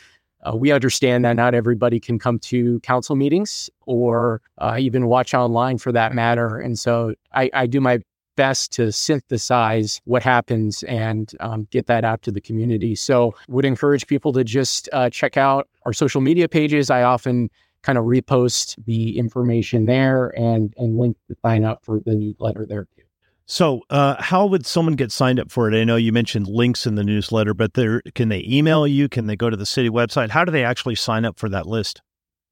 uh, 0.47 0.55
we 0.55 0.71
understand 0.71 1.25
that 1.25 1.35
not 1.35 1.55
everybody 1.55 1.99
can 1.99 2.19
come 2.19 2.38
to 2.38 2.78
council 2.81 3.16
meetings 3.16 3.69
or 3.87 4.40
uh, 4.59 4.76
even 4.78 5.07
watch 5.07 5.35
online 5.35 5.78
for 5.78 5.93
that 5.93 6.14
matter. 6.14 6.59
And 6.59 6.78
so 6.78 7.14
I, 7.33 7.50
I 7.52 7.66
do 7.66 7.81
my 7.81 8.00
best 8.37 8.73
to 8.73 8.93
synthesize 8.93 10.00
what 10.05 10.23
happens 10.23 10.83
and 10.85 11.33
um, 11.40 11.66
get 11.71 11.87
that 11.87 12.05
out 12.05 12.23
to 12.23 12.31
the 12.31 12.40
community. 12.40 12.95
So, 12.95 13.35
would 13.49 13.64
encourage 13.64 14.07
people 14.07 14.33
to 14.35 14.45
just 14.45 14.88
uh, 14.93 15.11
check 15.11 15.37
out 15.37 15.69
our 15.85 15.93
social 15.93 16.21
media 16.21 16.49
pages. 16.49 16.90
I 16.90 17.02
often 17.02 17.50
kind 17.83 17.99
of 17.99 18.05
repost 18.05 18.76
the 18.85 19.19
information 19.19 19.87
there 19.87 20.28
and 20.38 20.75
and 20.76 20.99
link 20.99 21.16
to 21.28 21.37
sign 21.43 21.64
up 21.64 21.85
for 21.85 22.00
the 22.05 22.14
newsletter 22.14 22.66
there 22.66 22.87
too. 22.97 23.02
So, 23.49 23.83
uh, 23.90 24.21
how 24.21 24.45
would 24.47 24.66
someone 24.66 24.97
get 24.97 25.12
signed 25.12 25.38
up 25.38 25.52
for 25.52 25.71
it? 25.71 25.81
I 25.81 25.85
know 25.85 25.95
you 25.95 26.12
mentioned 26.12 26.49
links 26.49 26.85
in 26.85 26.97
the 26.97 27.05
newsletter, 27.05 27.55
but 27.55 27.75
there 27.75 28.02
can 28.14 28.28
they 28.28 28.45
email 28.45 28.88
you? 28.88 29.09
Can 29.09 29.26
they 29.26 29.37
go 29.37 29.49
to 29.49 29.57
the 29.57 29.66
city 29.66 29.88
website? 29.88 30.31
How 30.31 30.45
do 30.45 30.50
they 30.50 30.64
actually 30.64 30.97
sign 30.97 31.25
up 31.25 31.38
for 31.38 31.49
that 31.50 31.66
list? 31.66 32.02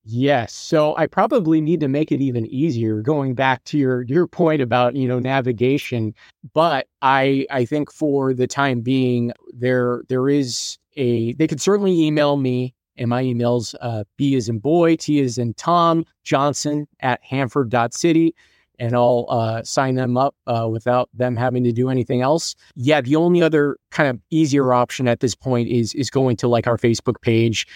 Yes. 0.07 0.53
So 0.53 0.95
I 0.97 1.07
probably 1.07 1.63
need 1.63 1.81
to 1.81 1.89
make 1.89 2.13
it 2.13 2.21
even 2.21 2.45
easier 2.47 3.01
going 3.01 3.35
back 3.35 3.65
to 3.65 3.79
your 3.79 4.03
your 4.03 4.27
point 4.27 4.61
about, 4.61 4.95
you 4.95 5.09
know, 5.09 5.19
navigation, 5.19 6.15
but 6.53 6.89
I 7.01 7.47
I 7.51 7.65
think 7.65 7.91
for 7.91 8.35
the 8.35 8.47
time 8.47 8.83
being 8.83 9.33
there 9.55 10.03
there 10.09 10.29
is 10.29 10.79
a 10.97 11.33
they 11.35 11.47
could 11.47 11.61
certainly 11.61 12.03
email 12.05 12.37
me 12.37 12.75
and 12.99 13.09
my 13.09 13.23
emails 13.23 13.75
uh, 13.81 14.05
B 14.19 14.35
is 14.35 14.49
in 14.49 14.59
boy, 14.59 14.97
T 14.97 15.21
is 15.21 15.39
in 15.39 15.55
Tom, 15.55 16.05
Johnson 16.23 16.87
at 17.01 17.21
Hanford.city 17.25 18.35
and 18.79 18.95
I'll 18.95 19.27
uh, 19.29 19.63
sign 19.63 19.95
them 19.95 20.17
up 20.17 20.35
uh, 20.47 20.69
without 20.71 21.09
them 21.15 21.37
having 21.37 21.65
to 21.65 21.73
do 21.73 21.89
anything 21.89 22.23
else. 22.23 22.55
Yeah, 22.75 23.01
the 23.01 23.17
only 23.17 23.43
other 23.43 23.79
kind 23.91 24.09
of 24.09 24.21
easier 24.31 24.73
option 24.73 25.09
at 25.09 25.21
this 25.21 25.35
point 25.35 25.69
is 25.69 25.95
is 25.95 26.11
going 26.11 26.37
to 26.39 26.49
like 26.49 26.67
our 26.67 26.77
Facebook 26.77 27.21
page 27.23 27.67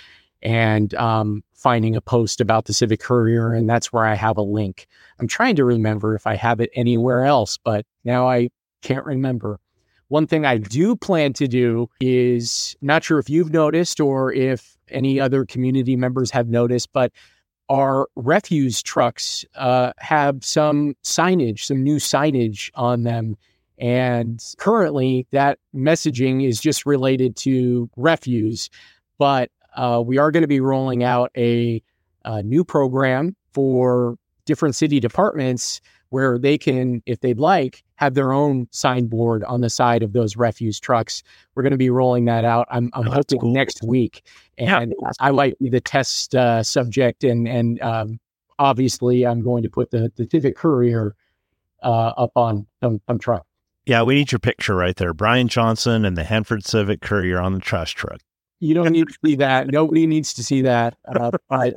and 0.42 0.94
um, 0.94 1.42
finding 1.54 1.96
a 1.96 2.00
post 2.00 2.40
about 2.40 2.66
the 2.66 2.72
Civic 2.72 3.00
Courier, 3.00 3.52
and 3.52 3.68
that's 3.68 3.92
where 3.92 4.04
I 4.04 4.14
have 4.14 4.36
a 4.36 4.42
link. 4.42 4.86
I'm 5.18 5.28
trying 5.28 5.56
to 5.56 5.64
remember 5.64 6.14
if 6.14 6.26
I 6.26 6.36
have 6.36 6.60
it 6.60 6.70
anywhere 6.74 7.24
else, 7.24 7.58
but 7.58 7.84
now 8.04 8.28
I 8.28 8.50
can't 8.82 9.04
remember. 9.04 9.58
One 10.08 10.26
thing 10.26 10.46
I 10.46 10.56
do 10.56 10.96
plan 10.96 11.34
to 11.34 11.46
do 11.46 11.88
is 12.00 12.76
not 12.80 13.04
sure 13.04 13.18
if 13.18 13.28
you've 13.28 13.52
noticed 13.52 14.00
or 14.00 14.32
if 14.32 14.78
any 14.88 15.20
other 15.20 15.44
community 15.44 15.96
members 15.96 16.30
have 16.30 16.48
noticed, 16.48 16.92
but 16.92 17.12
our 17.68 18.08
refuse 18.16 18.82
trucks 18.82 19.44
uh, 19.56 19.92
have 19.98 20.42
some 20.42 20.94
signage, 21.04 21.64
some 21.64 21.82
new 21.82 21.96
signage 21.96 22.70
on 22.74 23.02
them. 23.02 23.36
And 23.78 24.42
currently, 24.56 25.26
that 25.30 25.58
messaging 25.74 26.46
is 26.46 26.60
just 26.60 26.86
related 26.86 27.36
to 27.36 27.90
refuse. 27.96 28.70
But 29.18 29.50
uh, 29.78 30.00
we 30.00 30.18
are 30.18 30.30
going 30.30 30.42
to 30.42 30.48
be 30.48 30.60
rolling 30.60 31.04
out 31.04 31.30
a, 31.36 31.82
a, 32.24 32.42
new 32.42 32.64
program 32.64 33.34
for 33.52 34.18
different 34.44 34.74
city 34.74 34.98
departments 34.98 35.80
where 36.10 36.38
they 36.38 36.58
can, 36.58 37.02
if 37.06 37.20
they'd 37.20 37.38
like, 37.38 37.84
have 37.94 38.14
their 38.14 38.32
own 38.32 38.66
signboard 38.70 39.44
on 39.44 39.60
the 39.60 39.70
side 39.70 40.02
of 40.02 40.12
those 40.14 40.36
refuse 40.36 40.80
trucks. 40.80 41.22
We're 41.54 41.62
going 41.62 41.72
to 41.72 41.78
be 41.78 41.90
rolling 41.90 42.24
that 42.24 42.44
out. 42.44 42.66
I'm, 42.70 42.90
I'm 42.92 43.06
oh, 43.08 43.12
hoping 43.12 43.40
cool. 43.40 43.52
next 43.52 43.82
week, 43.84 44.22
and 44.56 44.94
yeah. 45.00 45.10
I 45.20 45.30
might 45.30 45.58
be 45.58 45.68
the 45.68 45.80
test 45.80 46.34
uh, 46.34 46.62
subject 46.62 47.24
and 47.24 47.46
and 47.46 47.80
um, 47.80 48.18
obviously, 48.58 49.26
I'm 49.26 49.42
going 49.42 49.62
to 49.62 49.70
put 49.70 49.90
the, 49.90 50.12
the 50.16 50.26
Civic 50.30 50.56
Courier 50.56 51.14
uh, 51.82 52.12
up 52.16 52.32
on 52.36 52.66
some, 52.82 53.00
some 53.06 53.18
truck. 53.18 53.46
Yeah, 53.86 54.02
we 54.02 54.16
need 54.16 54.32
your 54.32 54.38
picture 54.38 54.74
right 54.74 54.96
there. 54.96 55.14
Brian 55.14 55.48
Johnson 55.48 56.04
and 56.04 56.16
the 56.16 56.24
Hanford 56.24 56.64
Civic 56.64 57.00
Courier 57.00 57.40
on 57.40 57.54
the 57.54 57.60
trash 57.60 57.94
truck. 57.94 58.20
You 58.60 58.74
don't 58.74 58.92
need 58.92 59.08
to 59.08 59.14
see 59.24 59.34
that. 59.36 59.68
Nobody 59.68 60.06
needs 60.06 60.34
to 60.34 60.44
see 60.44 60.62
that. 60.62 60.96
Uh, 61.06 61.30
but 61.48 61.76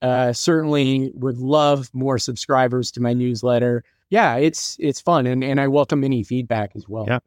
uh, 0.00 0.32
certainly 0.32 1.12
would 1.14 1.38
love 1.38 1.90
more 1.92 2.18
subscribers 2.18 2.90
to 2.92 3.00
my 3.00 3.12
newsletter. 3.12 3.84
Yeah, 4.10 4.36
it's 4.36 4.76
it's 4.78 5.00
fun, 5.00 5.26
and 5.26 5.42
and 5.42 5.60
I 5.60 5.68
welcome 5.68 6.04
any 6.04 6.22
feedback 6.22 6.72
as 6.74 6.86
well. 6.88 7.06
Yeah, 7.08 7.20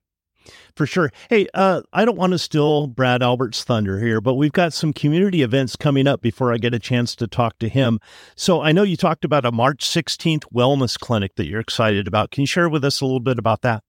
for 0.76 0.86
sure. 0.86 1.12
Hey, 1.30 1.48
uh, 1.54 1.82
I 1.94 2.06
don't 2.06 2.18
want 2.18 2.34
to 2.34 2.40
steal 2.40 2.88
Brad 2.88 3.24
Albert's 3.24 3.64
thunder 3.64 4.00
here, 4.00 4.22
but 4.22 4.36
we've 4.36 4.52
got 4.52 4.74
some 4.74 4.94
community 4.94 5.42
events 5.42 5.76
coming 5.76 6.08
up 6.08 6.22
before 6.22 6.54
I 6.54 6.58
get 6.58 6.74
a 6.74 6.80
chance 6.80 7.16
to 7.18 7.28
talk 7.28 7.60
to 7.60 7.70
him. 7.70 8.00
So 8.36 8.62
I 8.62 8.72
know 8.72 8.84
you 8.84 8.98
talked 8.98 9.26
about 9.26 9.46
a 9.46 9.52
March 9.52 9.86
16th 9.86 10.44
wellness 10.54 11.00
clinic 11.00 11.36
that 11.36 11.48
you're 11.48 11.60
excited 11.60 12.08
about. 12.08 12.32
Can 12.32 12.42
you 12.42 12.48
share 12.48 12.70
with 12.70 12.84
us 12.86 13.02
a 13.02 13.06
little 13.06 13.20
bit 13.20 13.40
about 13.40 13.62
that? 13.62 13.84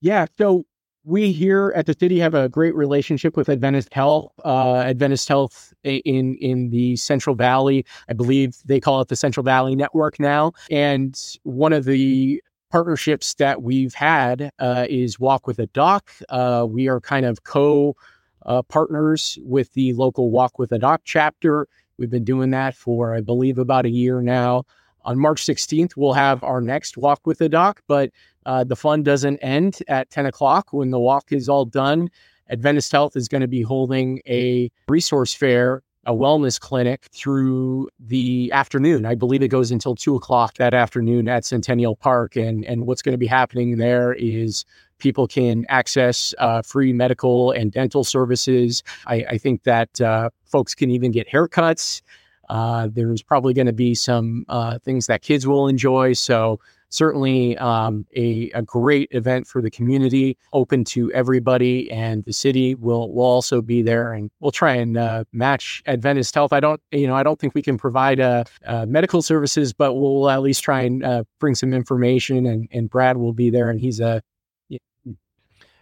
Yeah. 0.00 0.26
So 0.38 0.64
we 1.08 1.32
here 1.32 1.72
at 1.74 1.86
the 1.86 1.96
city 1.98 2.18
have 2.18 2.34
a 2.34 2.50
great 2.50 2.74
relationship 2.74 3.34
with 3.36 3.48
Adventist 3.48 3.92
Health. 3.94 4.30
Uh, 4.44 4.76
Adventist 4.76 5.26
Health 5.26 5.72
in 5.82 6.36
in 6.36 6.68
the 6.68 6.96
Central 6.96 7.34
Valley, 7.34 7.84
I 8.08 8.12
believe 8.12 8.56
they 8.66 8.78
call 8.78 9.00
it 9.00 9.08
the 9.08 9.16
Central 9.16 9.42
Valley 9.42 9.74
Network 9.74 10.20
now. 10.20 10.52
And 10.70 11.18
one 11.44 11.72
of 11.72 11.84
the 11.86 12.42
partnerships 12.70 13.34
that 13.34 13.62
we've 13.62 13.94
had 13.94 14.50
uh, 14.58 14.86
is 14.90 15.18
Walk 15.18 15.46
with 15.46 15.58
a 15.58 15.66
Doc. 15.68 16.12
Uh, 16.28 16.66
we 16.68 16.88
are 16.88 17.00
kind 17.00 17.24
of 17.24 17.44
co 17.44 17.96
uh, 18.44 18.62
partners 18.62 19.38
with 19.42 19.72
the 19.72 19.94
local 19.94 20.30
Walk 20.30 20.58
with 20.58 20.72
a 20.72 20.78
Doc 20.78 21.00
chapter. 21.04 21.66
We've 21.96 22.10
been 22.10 22.24
doing 22.24 22.50
that 22.50 22.74
for, 22.74 23.14
I 23.14 23.22
believe, 23.22 23.56
about 23.58 23.86
a 23.86 23.90
year 23.90 24.20
now. 24.20 24.64
On 25.08 25.18
March 25.18 25.42
16th, 25.46 25.96
we'll 25.96 26.12
have 26.12 26.44
our 26.44 26.60
next 26.60 26.98
Walk 26.98 27.26
with 27.26 27.38
the 27.38 27.48
Doc, 27.48 27.80
but 27.86 28.10
uh, 28.44 28.62
the 28.62 28.76
fun 28.76 29.02
doesn't 29.02 29.38
end 29.38 29.78
at 29.88 30.10
10 30.10 30.26
o'clock 30.26 30.74
when 30.74 30.90
the 30.90 30.98
walk 30.98 31.32
is 31.32 31.48
all 31.48 31.64
done. 31.64 32.10
Adventist 32.50 32.92
Health 32.92 33.16
is 33.16 33.26
going 33.26 33.40
to 33.40 33.48
be 33.48 33.62
holding 33.62 34.20
a 34.28 34.70
resource 34.86 35.32
fair 35.32 35.82
a 36.04 36.12
wellness 36.12 36.60
clinic 36.60 37.06
through 37.12 37.88
the 37.98 38.50
afternoon. 38.52 39.04
I 39.04 39.14
believe 39.14 39.42
it 39.42 39.48
goes 39.48 39.70
until 39.70 39.94
two 39.94 40.14
o'clock 40.14 40.54
that 40.54 40.72
afternoon 40.72 41.28
at 41.28 41.44
Centennial 41.44 41.96
Park. 41.96 42.36
And, 42.36 42.64
and 42.64 42.86
what's 42.86 43.02
going 43.02 43.12
to 43.12 43.18
be 43.18 43.26
happening 43.26 43.76
there 43.76 44.14
is 44.14 44.64
people 44.98 45.26
can 45.26 45.66
access 45.68 46.34
uh, 46.38 46.62
free 46.62 46.92
medical 46.92 47.50
and 47.50 47.72
dental 47.72 48.04
services. 48.04 48.82
I, 49.06 49.16
I 49.28 49.38
think 49.38 49.64
that 49.64 50.00
uh, 50.00 50.30
folks 50.46 50.74
can 50.74 50.90
even 50.90 51.12
get 51.12 51.28
haircuts. 51.28 52.00
Uh, 52.48 52.88
there's 52.90 53.22
probably 53.22 53.54
going 53.54 53.66
to 53.66 53.72
be 53.72 53.94
some 53.94 54.44
uh, 54.48 54.78
things 54.78 55.06
that 55.06 55.22
kids 55.22 55.46
will 55.46 55.68
enjoy. 55.68 56.12
So 56.12 56.60
certainly 56.90 57.56
um, 57.58 58.06
a, 58.16 58.50
a 58.50 58.62
great 58.62 59.08
event 59.12 59.46
for 59.46 59.60
the 59.60 59.70
community, 59.70 60.36
open 60.52 60.84
to 60.84 61.12
everybody, 61.12 61.90
and 61.90 62.24
the 62.24 62.32
city 62.32 62.74
will 62.74 63.12
will 63.12 63.26
also 63.26 63.60
be 63.60 63.82
there, 63.82 64.12
and 64.12 64.30
we'll 64.40 64.50
try 64.50 64.74
and 64.74 64.96
uh, 64.96 65.24
match 65.32 65.82
Adventist 65.86 66.34
Health. 66.34 66.52
I 66.52 66.60
don't, 66.60 66.80
you 66.90 67.06
know, 67.06 67.14
I 67.14 67.22
don't 67.22 67.38
think 67.38 67.54
we 67.54 67.62
can 67.62 67.78
provide 67.78 68.20
uh, 68.20 68.44
uh, 68.66 68.86
medical 68.86 69.22
services, 69.22 69.72
but 69.72 69.94
we'll 69.94 70.30
at 70.30 70.42
least 70.42 70.62
try 70.62 70.82
and 70.82 71.04
uh, 71.04 71.24
bring 71.38 71.54
some 71.54 71.74
information, 71.74 72.46
and 72.46 72.68
and 72.72 72.88
Brad 72.88 73.16
will 73.16 73.32
be 73.32 73.50
there, 73.50 73.70
and 73.70 73.80
he's 73.80 74.00
a 74.00 74.22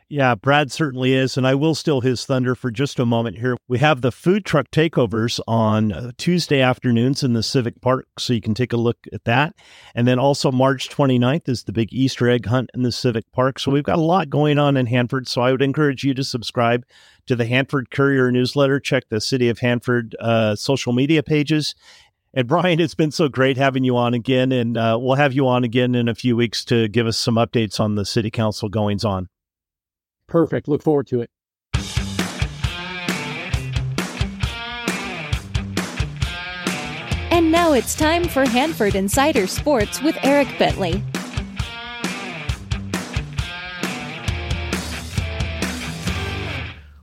yeah, 0.08 0.36
Brad 0.36 0.70
certainly 0.70 1.14
is. 1.14 1.36
And 1.36 1.46
I 1.46 1.54
will 1.54 1.74
steal 1.74 2.00
his 2.00 2.24
thunder 2.24 2.54
for 2.54 2.70
just 2.70 3.00
a 3.00 3.06
moment 3.06 3.38
here. 3.38 3.56
We 3.66 3.78
have 3.78 4.00
the 4.00 4.12
food 4.12 4.44
truck 4.44 4.70
takeovers 4.70 5.40
on 5.48 5.90
uh, 5.90 6.12
Tuesday 6.16 6.60
afternoons 6.60 7.24
in 7.24 7.32
the 7.32 7.42
Civic 7.42 7.80
Park, 7.80 8.06
so 8.18 8.32
you 8.32 8.40
can 8.40 8.54
take 8.54 8.72
a 8.72 8.76
look 8.76 8.98
at 9.12 9.24
that. 9.24 9.54
And 9.94 10.06
then 10.06 10.18
also 10.18 10.52
March 10.52 10.88
29th 10.88 11.48
is 11.48 11.64
the 11.64 11.72
big 11.72 11.92
Easter 11.92 12.28
egg 12.28 12.46
hunt 12.46 12.70
in 12.72 12.82
the 12.82 12.92
Civic 12.92 13.24
Park. 13.32 13.58
So 13.58 13.72
we've 13.72 13.82
got 13.82 13.98
a 13.98 14.02
lot 14.02 14.30
going 14.30 14.58
on 14.58 14.76
in 14.76 14.86
Hanford. 14.86 15.26
So 15.26 15.40
I 15.40 15.50
would 15.50 15.62
encourage 15.62 16.04
you 16.04 16.14
to 16.14 16.22
subscribe 16.22 16.84
to 17.26 17.34
the 17.34 17.46
Hanford 17.46 17.90
Courier 17.90 18.30
newsletter, 18.30 18.78
check 18.78 19.08
the 19.08 19.20
City 19.20 19.48
of 19.48 19.58
Hanford 19.58 20.14
uh, 20.20 20.54
social 20.54 20.92
media 20.92 21.24
pages. 21.24 21.74
And 22.32 22.46
Brian, 22.46 22.80
it's 22.80 22.94
been 22.94 23.10
so 23.10 23.28
great 23.28 23.56
having 23.56 23.82
you 23.82 23.96
on 23.96 24.14
again. 24.14 24.52
And 24.52 24.76
uh, 24.76 24.98
we'll 25.00 25.16
have 25.16 25.32
you 25.32 25.48
on 25.48 25.64
again 25.64 25.96
in 25.96 26.06
a 26.06 26.14
few 26.14 26.36
weeks 26.36 26.64
to 26.66 26.86
give 26.86 27.08
us 27.08 27.18
some 27.18 27.34
updates 27.34 27.80
on 27.80 27.96
the 27.96 28.04
City 28.04 28.30
Council 28.30 28.68
goings 28.68 29.04
on. 29.04 29.28
Perfect. 30.28 30.68
Look 30.68 30.82
forward 30.82 31.06
to 31.08 31.20
it. 31.20 31.30
And 37.30 37.52
now 37.52 37.74
it's 37.74 37.94
time 37.94 38.24
for 38.24 38.48
Hanford 38.48 38.94
Insider 38.94 39.46
Sports 39.46 40.00
with 40.00 40.16
Eric 40.22 40.48
Bentley. 40.58 41.02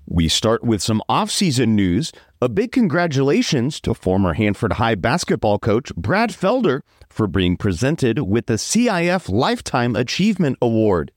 We 0.08 0.28
start 0.28 0.64
with 0.64 0.82
some 0.82 1.02
offseason 1.10 1.70
news. 1.70 2.12
A 2.42 2.48
big 2.48 2.72
congratulations 2.72 3.80
to 3.82 3.94
former 3.94 4.34
Hanford 4.34 4.74
High 4.74 4.96
basketball 4.96 5.58
coach 5.58 5.94
Brad 5.96 6.30
Felder 6.30 6.82
for 7.10 7.26
being 7.26 7.58
presented 7.58 8.20
with 8.20 8.46
the 8.46 8.54
CIF 8.54 9.28
Lifetime 9.28 9.96
Achievement 9.96 10.58
Award. 10.62 11.12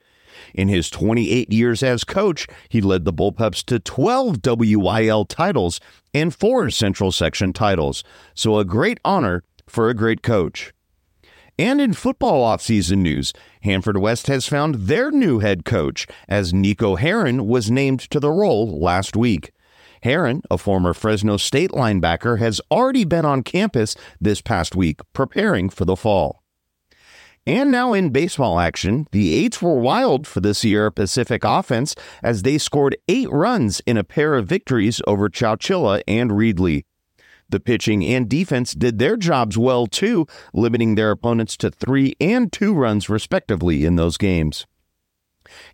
In 0.55 0.69
his 0.69 0.91
28 0.91 1.53
years 1.53 1.83
as 1.83 2.05
coach, 2.05 2.47
he 2.69 2.81
led 2.81 3.05
the 3.05 3.13
Bullpups 3.13 3.65
to 3.65 3.79
12 3.79 4.39
WIL 4.45 5.25
titles 5.25 5.81
and 6.15 6.35
four 6.35 6.71
Central 6.71 7.13
Section 7.13 7.53
titles. 7.53 8.05
So 8.35 8.59
a 8.59 8.65
great 8.65 8.99
honor 9.05 9.43
for 9.67 9.89
a 9.89 9.95
great 9.95 10.23
coach. 10.23 10.73
And 11.59 11.81
in 11.81 11.95
football 11.95 12.45
offseason 12.45 12.99
news, 12.99 13.33
Hanford 13.63 13.97
West 13.97 14.27
has 14.27 14.47
found 14.47 14.75
their 14.75 15.11
new 15.11 15.39
head 15.39 15.65
coach 15.65 16.07
as 16.29 16.53
Niko 16.53 16.99
Heron 16.99 17.47
was 17.47 17.71
named 17.71 18.01
to 18.11 18.21
the 18.21 18.31
role 18.31 18.79
last 18.79 19.17
week. 19.17 19.53
Heron, 20.03 20.43
a 20.51 20.59
former 20.59 20.93
Fresno 20.93 21.39
State 21.39 21.71
linebacker, 21.71 22.39
has 22.39 22.61
already 22.71 23.05
been 23.05 23.25
on 23.25 23.43
campus 23.43 23.97
this 24.21 24.43
past 24.43 24.77
week 24.77 25.01
preparing 25.15 25.71
for 25.71 25.87
the 25.87 25.97
fall. 25.97 26.43
And 27.47 27.71
now 27.71 27.93
in 27.93 28.11
baseball 28.11 28.59
action, 28.59 29.07
the 29.13 29.33
Eights 29.35 29.63
were 29.63 29.79
wild 29.79 30.27
for 30.27 30.41
the 30.41 30.53
Sierra 30.53 30.91
Pacific 30.91 31.45
offense 31.45 31.95
as 32.21 32.43
they 32.43 32.59
scored 32.59 32.97
eight 33.09 33.31
runs 33.31 33.81
in 33.87 33.97
a 33.97 34.03
pair 34.03 34.35
of 34.35 34.49
victories 34.49 35.01
over 35.07 35.29
Chowchilla 35.29 36.03
and 36.09 36.33
Reedley. 36.33 36.85
The 37.49 37.61
pitching 37.61 38.05
and 38.05 38.29
defense 38.29 38.75
did 38.75 38.99
their 38.99 39.17
jobs 39.17 39.57
well 39.57 39.87
too, 39.87 40.27
limiting 40.53 40.97
their 40.97 41.13
opponents 41.13 41.57
to 41.59 41.71
three 41.71 42.17
and 42.21 42.53
two 42.53 42.75
runs 42.75 43.09
respectively 43.09 43.85
in 43.85 43.95
those 43.95 44.17
games. 44.17 44.67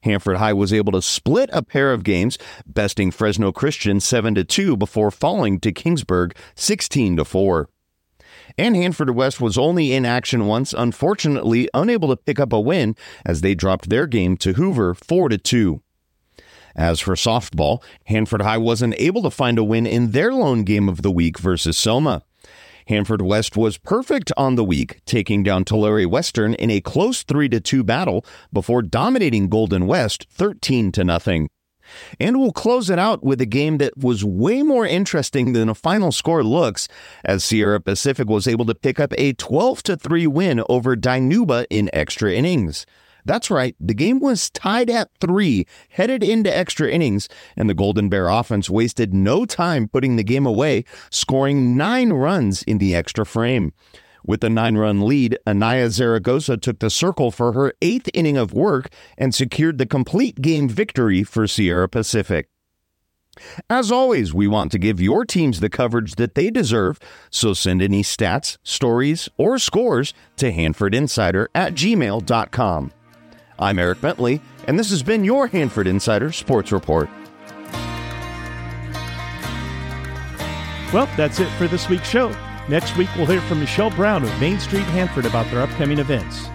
Hanford 0.02 0.37
High 0.37 0.52
was 0.52 0.74
able 0.74 0.92
to 0.92 1.00
split 1.00 1.48
a 1.54 1.62
pair 1.62 1.94
of 1.94 2.04
games, 2.04 2.37
besting 2.66 3.11
Fresno 3.11 3.50
Christian 3.50 4.00
7 4.00 4.35
to 4.35 4.44
2 4.44 4.76
before 4.76 5.11
falling 5.11 5.58
to 5.61 5.72
Kingsburg 5.72 6.37
16 6.54 7.16
to 7.16 7.24
4 7.24 7.68
and 8.56 8.76
Hanford 8.76 9.10
West 9.10 9.40
was 9.40 9.58
only 9.58 9.92
in 9.92 10.04
action 10.04 10.46
once, 10.46 10.72
unfortunately 10.72 11.68
unable 11.74 12.08
to 12.08 12.16
pick 12.16 12.40
up 12.40 12.52
a 12.52 12.60
win 12.60 12.96
as 13.24 13.40
they 13.40 13.54
dropped 13.54 13.88
their 13.88 14.06
game 14.06 14.36
to 14.38 14.54
Hoover 14.54 14.94
4 14.94 15.30
to 15.30 15.38
2. 15.38 15.82
As 16.74 17.00
for 17.00 17.14
softball, 17.14 17.82
Hanford 18.06 18.42
High 18.42 18.58
wasn't 18.58 18.94
able 18.98 19.22
to 19.22 19.30
find 19.30 19.58
a 19.58 19.64
win 19.64 19.86
in 19.86 20.12
their 20.12 20.32
lone 20.32 20.64
game 20.64 20.88
of 20.88 21.02
the 21.02 21.10
week 21.10 21.38
versus 21.38 21.76
Selma. 21.76 22.22
Hanford 22.88 23.22
West 23.22 23.56
was 23.56 23.78
perfect 23.78 24.32
on 24.36 24.56
the 24.56 24.64
week, 24.64 25.00
taking 25.04 25.42
down 25.42 25.64
Tulare 25.64 26.08
Western 26.08 26.54
in 26.54 26.70
a 26.70 26.80
close 26.80 27.22
3 27.22 27.48
2 27.48 27.84
battle 27.84 28.24
before 28.52 28.82
dominating 28.82 29.48
Golden 29.48 29.86
West 29.86 30.26
13 30.30 30.92
to 30.92 31.04
nothing. 31.04 31.48
And 32.20 32.38
we'll 32.38 32.52
close 32.52 32.90
it 32.90 32.98
out 32.98 33.22
with 33.22 33.40
a 33.40 33.46
game 33.46 33.78
that 33.78 33.96
was 33.96 34.24
way 34.24 34.62
more 34.62 34.87
interesting 34.87 35.52
than 35.52 35.68
a 35.68 35.74
final 35.74 36.12
score 36.12 36.44
looks, 36.44 36.88
as 37.24 37.44
Sierra 37.44 37.81
Pacific 37.81 38.28
was 38.28 38.46
able 38.46 38.66
to 38.66 38.74
pick 38.74 39.00
up 39.00 39.12
a 39.18 39.33
12 39.35 39.81
3 39.81 40.26
win 40.26 40.62
over 40.68 40.96
Dinuba 40.96 41.66
in 41.70 41.90
extra 41.92 42.33
innings. 42.33 42.87
That's 43.24 43.50
right, 43.50 43.76
the 43.78 43.94
game 43.94 44.18
was 44.18 44.50
tied 44.50 44.90
at 44.90 45.11
three, 45.20 45.66
headed 45.90 46.24
into 46.24 46.55
extra 46.55 46.90
innings, 46.90 47.28
and 47.57 47.70
the 47.70 47.74
Golden 47.74 48.09
Bear 48.09 48.28
offense 48.28 48.68
wasted 48.68 49.14
no 49.14 49.44
time 49.44 49.88
putting 49.88 50.16
the 50.16 50.24
game 50.24 50.44
away, 50.46 50.85
scoring 51.11 51.76
nine 51.76 52.12
runs 52.12 52.64
in 52.64 52.78
the 52.78 52.94
extra 52.96 53.24
frame. 53.24 53.72
With 54.24 54.44
a 54.44 54.50
nine 54.50 54.76
run 54.76 55.02
lead, 55.02 55.37
Anaya 55.46 55.90
Zaragoza 55.90 56.56
took 56.56 56.78
the 56.78 56.90
circle 56.90 57.30
for 57.30 57.52
her 57.52 57.72
eighth 57.82 58.08
inning 58.14 58.37
of 58.37 58.52
work 58.52 58.88
and 59.18 59.35
secured 59.35 59.78
the 59.78 59.87
complete 59.87 60.40
game 60.40 60.68
victory 60.68 61.24
for 61.24 61.46
Sierra 61.46 61.88
Pacific. 61.88 62.48
As 63.70 63.90
always, 63.90 64.35
we 64.35 64.46
want 64.46 64.70
to 64.72 64.78
give 64.78 65.00
your 65.00 65.24
teams 65.24 65.61
the 65.61 65.70
coverage 65.70 66.16
that 66.16 66.35
they 66.35 66.50
deserve, 66.50 66.98
so 67.30 67.54
send 67.54 67.80
any 67.80 68.02
stats, 68.02 68.58
stories, 68.62 69.28
or 69.38 69.58
scores 69.58 70.12
to 70.37 70.52
HanfordInsider 70.52 71.46
at 71.54 71.72
gmail.com. 71.74 72.92
I'm 73.58 73.78
Eric 73.78 74.00
Bentley, 74.02 74.40
and 74.68 74.78
this 74.78 74.90
has 74.90 75.02
been 75.02 75.24
your 75.24 75.46
Hanford 75.46 75.87
Insider 75.87 76.30
Sports 76.30 76.72
Report. 76.72 77.08
Well, 80.92 81.08
that's 81.16 81.40
it 81.40 81.48
for 81.52 81.66
this 81.66 81.88
week's 81.88 82.08
show. 82.08 82.37
Next 82.68 82.96
week, 82.96 83.09
we'll 83.16 83.27
hear 83.27 83.40
from 83.42 83.59
Michelle 83.59 83.90
Brown 83.90 84.22
of 84.22 84.40
Main 84.40 84.61
Street 84.61 84.85
Hanford 84.85 85.27
about 85.27 85.51
their 85.51 85.61
upcoming 85.61 85.98
events. 85.98 86.46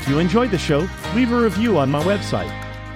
If 0.00 0.08
you 0.08 0.18
enjoyed 0.18 0.50
the 0.50 0.58
show, 0.58 0.88
leave 1.14 1.30
a 1.30 1.40
review 1.40 1.78
on 1.78 1.90
my 1.90 2.02
website. 2.02 2.50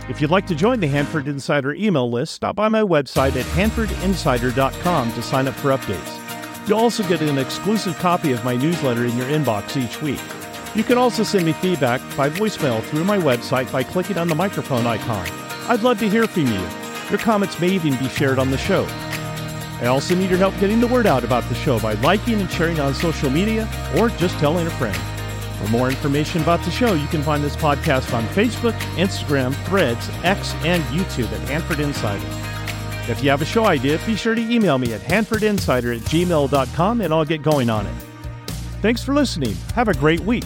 If 0.08 0.20
you'd 0.20 0.30
like 0.30 0.46
to 0.46 0.54
join 0.54 0.80
the 0.80 0.86
Hanford 0.86 1.28
Insider 1.28 1.74
email 1.74 2.10
list, 2.10 2.34
stop 2.34 2.56
by 2.56 2.68
my 2.68 2.80
website 2.80 3.36
at 3.36 3.44
hanfordinsider.com 3.44 5.12
to 5.12 5.22
sign 5.22 5.48
up 5.48 5.54
for 5.54 5.68
updates. 5.76 6.68
You'll 6.68 6.78
also 6.78 7.06
get 7.06 7.20
an 7.20 7.38
exclusive 7.38 7.96
copy 7.98 8.32
of 8.32 8.44
my 8.44 8.56
newsletter 8.56 9.04
in 9.04 9.16
your 9.16 9.26
inbox 9.26 9.76
each 9.76 10.00
week. 10.00 10.20
You 10.74 10.82
can 10.82 10.98
also 10.98 11.22
send 11.22 11.44
me 11.44 11.52
feedback 11.52 12.00
by 12.16 12.30
voicemail 12.30 12.82
through 12.82 13.04
my 13.04 13.18
website 13.18 13.70
by 13.70 13.82
clicking 13.82 14.18
on 14.18 14.28
the 14.28 14.34
microphone 14.34 14.86
icon. 14.86 15.28
I'd 15.68 15.82
love 15.82 15.98
to 16.00 16.08
hear 16.08 16.26
from 16.26 16.46
you. 16.46 16.68
Your 17.10 17.18
comments 17.18 17.60
may 17.60 17.68
even 17.68 17.96
be 17.98 18.08
shared 18.08 18.38
on 18.38 18.50
the 18.50 18.58
show. 18.58 18.86
I 19.80 19.86
also 19.86 20.14
need 20.14 20.30
your 20.30 20.38
help 20.38 20.58
getting 20.58 20.80
the 20.80 20.86
word 20.86 21.06
out 21.06 21.24
about 21.24 21.46
the 21.48 21.54
show 21.54 21.78
by 21.78 21.94
liking 21.94 22.40
and 22.40 22.50
sharing 22.50 22.80
on 22.80 22.94
social 22.94 23.30
media 23.30 23.68
or 23.98 24.08
just 24.10 24.38
telling 24.38 24.66
a 24.66 24.70
friend. 24.70 24.96
For 25.58 25.68
more 25.70 25.88
information 25.88 26.42
about 26.42 26.62
the 26.64 26.70
show, 26.70 26.94
you 26.94 27.06
can 27.08 27.22
find 27.22 27.42
this 27.42 27.56
podcast 27.56 28.14
on 28.14 28.24
Facebook, 28.28 28.78
Instagram, 28.96 29.54
Threads, 29.66 30.08
X, 30.22 30.54
and 30.64 30.82
YouTube 30.84 31.32
at 31.32 31.48
Hanford 31.48 31.80
Insider. 31.80 32.26
If 33.10 33.22
you 33.22 33.30
have 33.30 33.40
a 33.42 33.46
show 33.46 33.66
idea, 33.66 34.00
be 34.04 34.16
sure 34.16 34.34
to 34.34 34.40
email 34.40 34.78
me 34.78 34.92
at 34.92 35.00
hanfordinsider 35.00 35.96
at 35.96 36.02
gmail.com 36.02 37.00
and 37.00 37.14
I'll 37.14 37.24
get 37.24 37.42
going 37.42 37.70
on 37.70 37.86
it. 37.86 37.94
Thanks 38.82 39.02
for 39.02 39.14
listening. 39.14 39.54
Have 39.74 39.88
a 39.88 39.94
great 39.94 40.20
week. 40.20 40.44